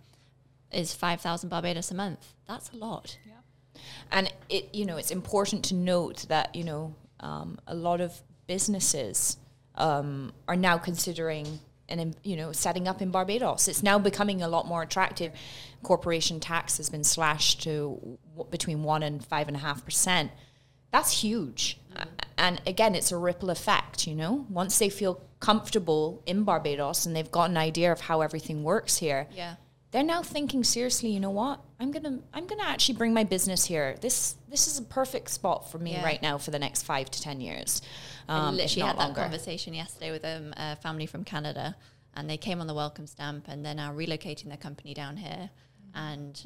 [0.72, 2.34] is five thousand Barbados a month.
[2.48, 3.18] That's a lot.
[4.10, 8.22] And it, you know, it's important to note that you know um, a lot of
[8.46, 9.36] businesses
[9.76, 13.68] um, are now considering and you know setting up in Barbados.
[13.68, 15.32] It's now becoming a lot more attractive.
[15.82, 20.30] Corporation tax has been slashed to w- between one and five and a half percent.
[20.92, 21.78] That's huge.
[22.36, 24.06] And again, it's a ripple effect.
[24.06, 28.20] You know, once they feel comfortable in Barbados and they've got an idea of how
[28.20, 29.54] everything works here, Yeah.
[29.90, 33.64] They're now thinking seriously you know what i'm gonna i'm gonna actually bring my business
[33.64, 36.04] here this this is a perfect spot for me Yeah.
[36.04, 37.80] right now for the next five to ten years
[38.28, 41.74] I um, if literally not had that conversation yesterday with um, a family from Canada,
[42.14, 45.48] and they came on the welcome stamp, and they're now relocating their company down here.
[45.94, 46.38] And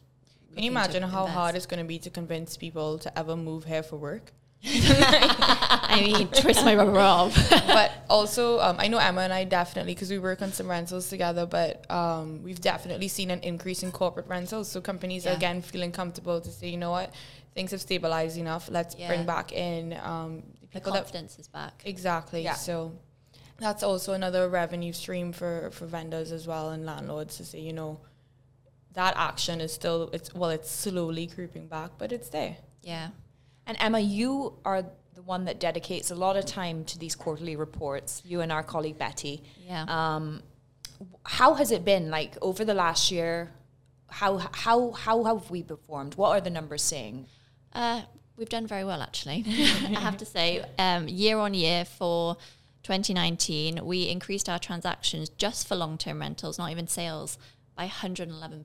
[0.54, 1.34] can you imagine how invest.
[1.34, 4.32] hard it's going to be to convince people to ever move here for work
[4.64, 7.32] I mean, twist my rubber arm.
[7.50, 11.08] but also um, i know emma and i definitely because we work on some rentals
[11.08, 15.62] together but um, we've definitely seen an increase in corporate rentals so companies are again
[15.62, 17.12] feeling comfortable to say you know what
[17.54, 19.08] things have stabilized enough let's Yeah.
[19.08, 21.82] bring back in um, the people that confidence is back.
[21.84, 22.42] Exactly.
[22.42, 22.54] Yeah.
[22.54, 22.92] So
[23.58, 27.72] that's also another revenue stream for, for vendors as well and landlords to say, you
[27.72, 28.00] know,
[28.94, 32.56] that action is still it's well, it's slowly creeping back, but it's there.
[32.82, 33.08] Yeah.
[33.66, 34.84] And emma you are
[35.14, 38.22] the one that dedicates a lot of time to these quarterly reports.
[38.24, 39.42] You and our colleague Betty.
[39.66, 39.84] Yeah.
[39.88, 40.42] Um,
[41.24, 43.52] how has it been like over the last year?
[44.08, 46.14] How how how have we performed?
[46.16, 47.26] What are the numbers saying?
[47.72, 48.02] Uh,
[48.36, 49.44] we've done very well, actually.
[49.48, 52.36] I have to say, um, year on year for
[52.82, 57.38] 2019, we increased our transactions just for long term rentals, not even sales,
[57.76, 58.64] by 111%.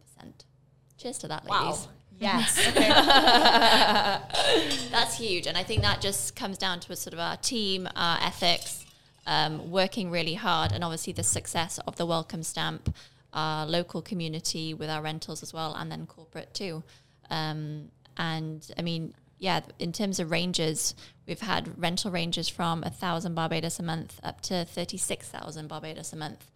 [0.97, 1.87] Cheers to that, ladies.
[2.19, 2.55] Yes.
[4.91, 5.47] That's huge.
[5.47, 8.85] And I think that just comes down to a sort of our team, our ethics,
[9.25, 12.95] um, working really hard, and obviously the success of the welcome stamp,
[13.33, 16.83] our local community with our rentals as well, and then corporate too.
[17.29, 20.95] Um, and I mean, yeah, in terms of ranges,
[21.27, 25.67] we've had rental ranges from a thousand Barbados a month up to thirty six thousand
[25.67, 26.49] Barbados a month.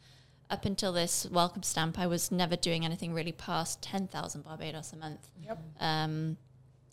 [0.51, 4.91] Up until this welcome stamp, I was never doing anything really past ten thousand Barbados
[4.91, 5.29] a month.
[5.45, 5.57] Yep.
[5.79, 6.35] Um,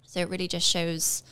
[0.02, 1.24] so it really just shows,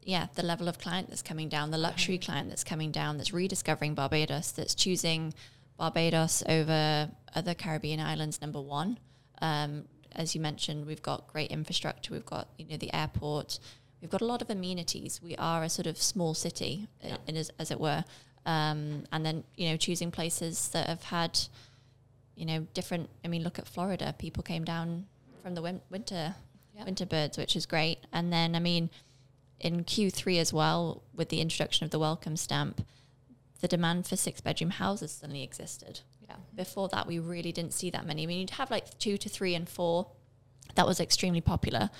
[0.00, 3.32] yeah, the level of client that's coming down, the luxury client that's coming down, that's
[3.32, 5.34] rediscovering Barbados, that's choosing
[5.76, 8.40] Barbados over other Caribbean islands.
[8.40, 9.00] Number one,
[9.42, 12.14] um, as you mentioned, we've got great infrastructure.
[12.14, 13.58] We've got you know the airport.
[14.00, 15.20] We've got a lot of amenities.
[15.20, 18.04] We are a sort of small city, uh, in as, as it were.
[18.46, 21.38] Um, and then you know choosing places that have had,
[22.34, 23.10] you know, different.
[23.24, 24.14] I mean, look at Florida.
[24.18, 25.06] People came down
[25.42, 26.34] from the win- winter
[26.76, 26.84] Yeah.
[26.84, 27.98] winter birds, which is great.
[28.12, 28.90] And then I mean,
[29.58, 32.86] in Q3 as well, with the introduction of the welcome stamp,
[33.60, 36.00] the demand for six bedroom houses suddenly existed.
[36.26, 36.36] Yeah.
[36.54, 38.22] Before that, we really didn't see that many.
[38.22, 40.06] I mean, you'd have like two to three and four.
[40.76, 41.90] That was extremely popular.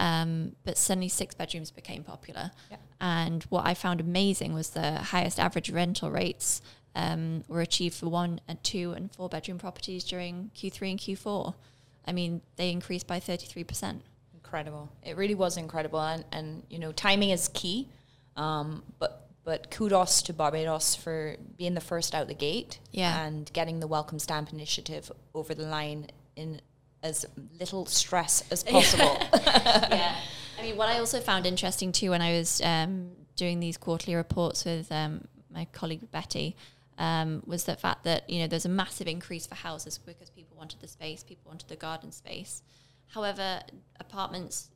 [0.00, 2.50] Um, but suddenly six bedrooms became popular.
[2.70, 2.78] Yeah.
[3.00, 6.62] And what I found amazing was the highest average rental rates
[6.94, 11.54] um, were achieved for one and two and four bedroom properties during Q3 and Q4.
[12.06, 14.00] I mean, they increased by 33%.
[14.34, 14.88] incredible.
[15.04, 17.88] It really was incredible, and and you know timing is key.
[18.36, 23.24] Um, but but kudos to Barbados for being the first out the gate, Yeah.
[23.26, 26.60] and getting the welcome stamp initiative over the line in
[27.02, 27.26] as
[27.58, 29.16] little stress as possible.
[29.34, 30.16] yeah.
[30.58, 34.14] I mean, what I also found interesting too when I was um, doing these quarterly
[34.14, 36.56] reports with um, my colleague Betty
[36.98, 40.56] um, was the fact that you know there's a massive increase for houses because people
[40.56, 42.62] wanted the space, people wanted the garden space.
[43.08, 43.60] However,
[43.98, 44.68] apartments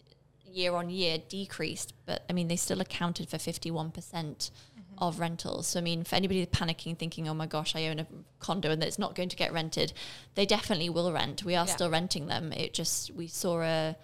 [0.47, 4.51] year on year decreased, but I mean they still accounted for 51 percent
[4.99, 5.67] of rentals.
[5.69, 8.07] So I mean, for anybody panicking, thinking, "Oh my gosh, I own a
[8.39, 9.93] condo and it's not going to get rented,"
[10.35, 11.45] they definitely will rent.
[11.45, 11.75] We are Yeah.
[11.75, 12.53] still renting them.
[12.53, 13.97] It just we saw a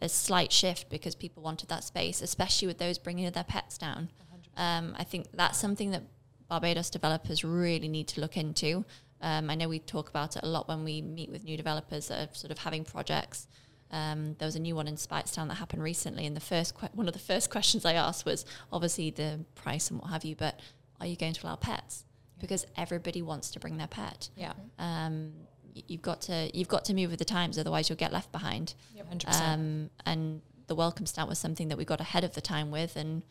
[0.00, 4.08] a slight shift because people wanted that space, especially with those bringing their pets down.
[4.56, 6.04] Um, I think that's something that
[6.48, 8.84] Barbados developers really need to look into.
[9.20, 12.06] Um, I know we talk about it a lot when we meet with new developers
[12.08, 13.48] that are sort of having projects.
[13.90, 16.90] Um, there was a new one in Speightstown that happened recently, and the first que-
[16.94, 20.36] one of the first questions I asked was obviously the price and what have you,
[20.36, 20.60] but
[21.00, 22.04] are you going to allow pets?
[22.40, 24.28] Because everybody wants to bring their pet.
[24.36, 25.32] yeah, Um,
[25.74, 28.30] y- you've got to you've got to move with the times, otherwise you'll get left
[28.30, 28.74] behind.
[29.08, 29.60] hundred percent.
[29.60, 32.94] Um, and the welcome stamp was something that we got ahead of the time with,
[32.96, 33.22] and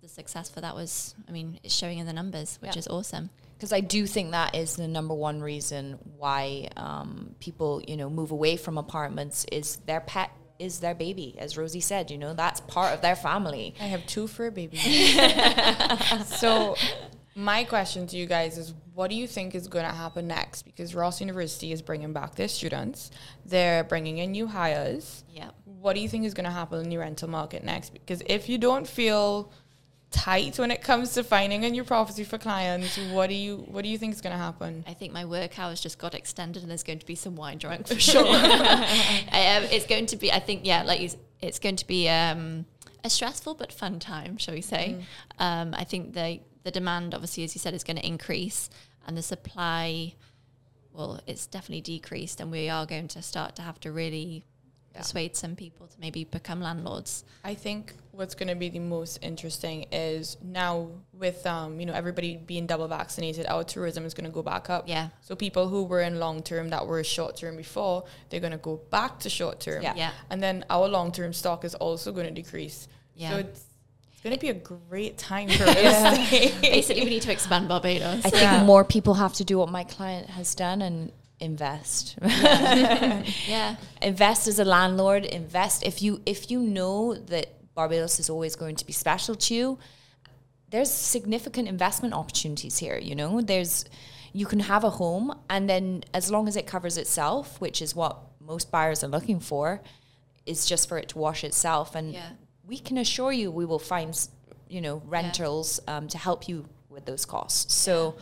[0.00, 2.78] the success for that was, I mean, it's showing in the numbers, which Yeah.
[2.78, 3.28] is awesome.
[3.60, 8.08] Because I do think that is the number one reason why um, people, you know,
[8.08, 12.10] move away from apartments is their pet is their baby, as Rosie said.
[12.10, 13.74] You know, that's part of their family.
[13.78, 14.80] I have two fur babies.
[16.38, 16.74] so,
[17.34, 20.62] my question to you guys is what do you think is going to happen next?
[20.62, 23.10] Because Ross University is bringing back their students,
[23.44, 25.22] they're bringing in new hires.
[25.28, 25.50] Yeah.
[25.66, 27.92] What do you think is going to happen in the rental market next?
[27.92, 29.52] Because if you don't feel
[30.10, 33.82] tight when it comes to finding a new property for clients, what do you what
[33.82, 34.84] do you think is going to happen?
[34.86, 37.58] I think my work hours just got extended, and there's going to be some wine
[37.58, 38.26] drunk for sure.
[38.26, 42.66] um, it's going to be, I think, yeah, like you, it's going to be um,
[43.04, 45.04] a stressful but fun time, shall we say?
[45.38, 48.68] Um, I think the the demand, obviously, as you said, is going to increase,
[49.06, 50.14] and the supply,
[50.92, 54.44] well, it's definitely decreased, and we are going to start to have to really
[54.94, 57.24] persuade some people to maybe become landlords.
[57.44, 61.92] I think what's going to be the most interesting is now with um, you know
[61.92, 64.88] everybody being double vaccinated, our tourism is going to go back up.
[64.88, 65.08] Yeah.
[65.20, 68.58] So people who were in long term that were short term before, they're going to
[68.58, 69.82] go back to short term.
[69.82, 69.94] Yeah.
[69.96, 70.12] Yeah.
[70.30, 72.88] And then our long term stock is also going to decrease.
[73.14, 73.30] Yeah.
[73.30, 73.64] So it's,
[74.12, 76.54] it's going to be a great time for real estate.
[76.60, 78.24] Basically, we need to expand Barbados.
[78.24, 82.18] I think more people have to do what my client has done and invest.
[82.22, 83.76] yeah.
[84.02, 85.24] invest as a landlord.
[85.24, 89.54] Invest if you if you know that Barbados is always going to be special to
[89.54, 89.78] you.
[90.68, 92.98] There's significant investment opportunities here.
[92.98, 93.84] You know, there's
[94.32, 97.96] you can have a home, and then as long as it covers itself, which is
[97.96, 99.80] what most buyers are looking for,
[100.46, 101.94] is just for it to wash itself.
[101.96, 102.30] And Yeah.
[102.64, 104.16] we can assure you, we will find
[104.68, 107.74] you know, rentals um, to help you with those costs.
[107.74, 108.14] So.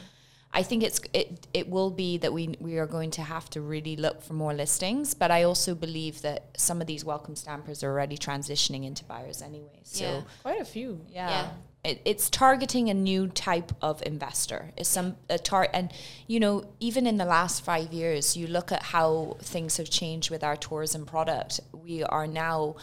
[0.52, 3.60] I think it's it it will be that we we are going to have to
[3.60, 7.82] really look for more listings, but I also believe that some of these welcome stampers
[7.82, 9.80] are already transitioning into buyers anyway.
[9.82, 10.20] So Yeah.
[10.42, 11.00] Quite a few.
[11.10, 11.28] yeah.
[11.28, 11.48] Yeah.
[11.84, 14.72] It, it's targeting a new type of investor.
[14.76, 15.92] It's some a tar and
[16.26, 20.30] you know even in the last five years, you look at how things have changed
[20.30, 21.60] with our tourism product.
[21.72, 22.76] We are now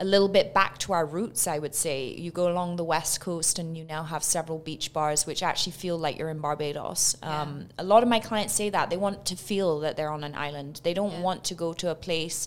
[0.00, 2.14] a little bit back to our roots, I would say.
[2.14, 5.72] You go along the west coast and you now have several beach bars which actually
[5.72, 7.16] feel like you're in Barbados.
[7.22, 10.22] Um, a lot of my clients say that they want to feel that they're on
[10.22, 10.80] an island.
[10.84, 11.20] They don't Yeah.
[11.22, 12.46] want to go to a place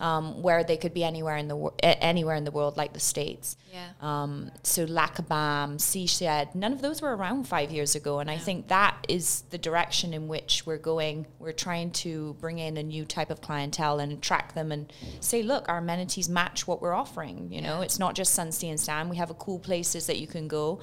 [0.00, 3.00] um, where they could be anywhere in the wor- anywhere in the world, like the
[3.00, 3.56] states.
[3.72, 3.90] Yeah.
[4.00, 6.22] Um, so La Cabane, Seashed,
[6.54, 10.12] none of those were around five years ago, and I think that is the direction
[10.12, 11.26] in which we're going.
[11.38, 15.42] We're trying to bring in a new type of clientele and attract them, and say,
[15.42, 17.52] look, our amenities match what we're offering.
[17.52, 19.08] You know, it's not just sun, Sunsea and Stan.
[19.08, 20.80] We have a cool places that you can go.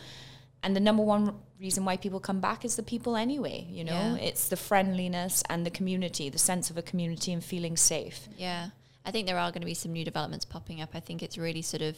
[0.63, 3.91] And the number one reason why people come back is the people anyway, you know?
[3.91, 4.16] Yeah.
[4.16, 8.28] It's the friendliness and the community, the sense of a community and feeling safe.
[8.38, 8.70] Yeah.
[9.06, 10.89] I think there are going to be some new developments popping up.
[10.93, 11.95] I think it's really sort of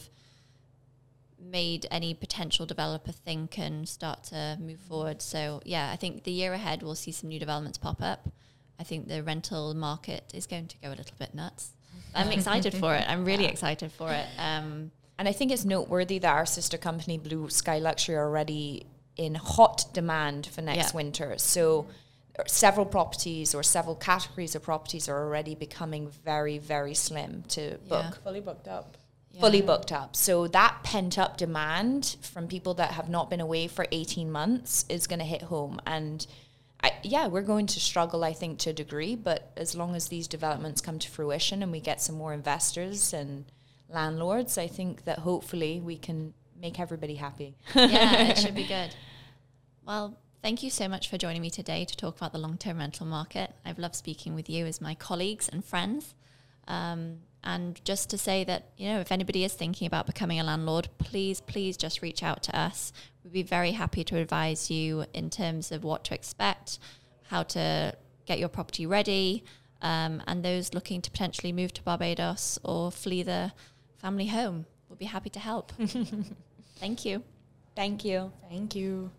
[1.40, 5.22] made any potential developer think and start to move forward.
[5.22, 8.28] So, yeah, I think the year ahead we'll see some new developments pop up.
[8.78, 11.70] I think the rental market is going to go a little bit nuts.
[12.14, 13.04] I'm excited for it.
[13.08, 14.26] I'm really excited for it.
[14.38, 18.86] Um, And I think it's noteworthy that our sister company, Blue Sky Luxury, are already
[19.16, 20.96] in hot demand for next Yeah.
[20.96, 21.34] winter.
[21.38, 21.86] So
[22.46, 28.04] several properties or several categories of properties are already becoming very, very slim to book.
[28.04, 28.10] Yeah.
[28.22, 28.96] Fully booked up.
[29.40, 30.16] Fully booked up.
[30.16, 34.84] So that pent up demand from people that have not been away for 18 months
[34.88, 35.80] is going to hit home.
[35.86, 36.26] And
[36.82, 39.14] I, yeah, we're going to struggle, I think, to a degree.
[39.14, 43.12] But as long as these developments come to fruition and we get some more investors
[43.12, 43.44] and
[43.88, 47.54] landlords, I think that hopefully we can make everybody happy.
[47.74, 48.94] yeah, it should be good.
[49.86, 50.18] Well,
[50.48, 53.04] thank you so much for joining me today to talk about the long term rental
[53.04, 53.52] market.
[53.66, 56.14] I've loved speaking with you as my colleagues and friends.
[56.66, 60.44] Um, and just to say that, you know, if anybody is thinking about becoming a
[60.44, 62.94] landlord, please, please just reach out to us.
[63.22, 66.78] We'd be very happy to advise you in terms of what to expect,
[67.24, 67.94] how to
[68.24, 69.44] get your property ready,
[69.82, 73.52] um, and those looking to potentially move to Barbados or flee the
[73.98, 74.64] family home.
[74.88, 75.72] We'll be happy to help.
[76.78, 77.22] Thank you.
[77.76, 78.32] Thank you.
[78.48, 79.10] Thank you.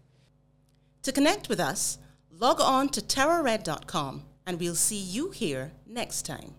[1.04, 1.98] To connect with us,
[2.32, 6.56] log on to terrorred.com and we'll see you here next time.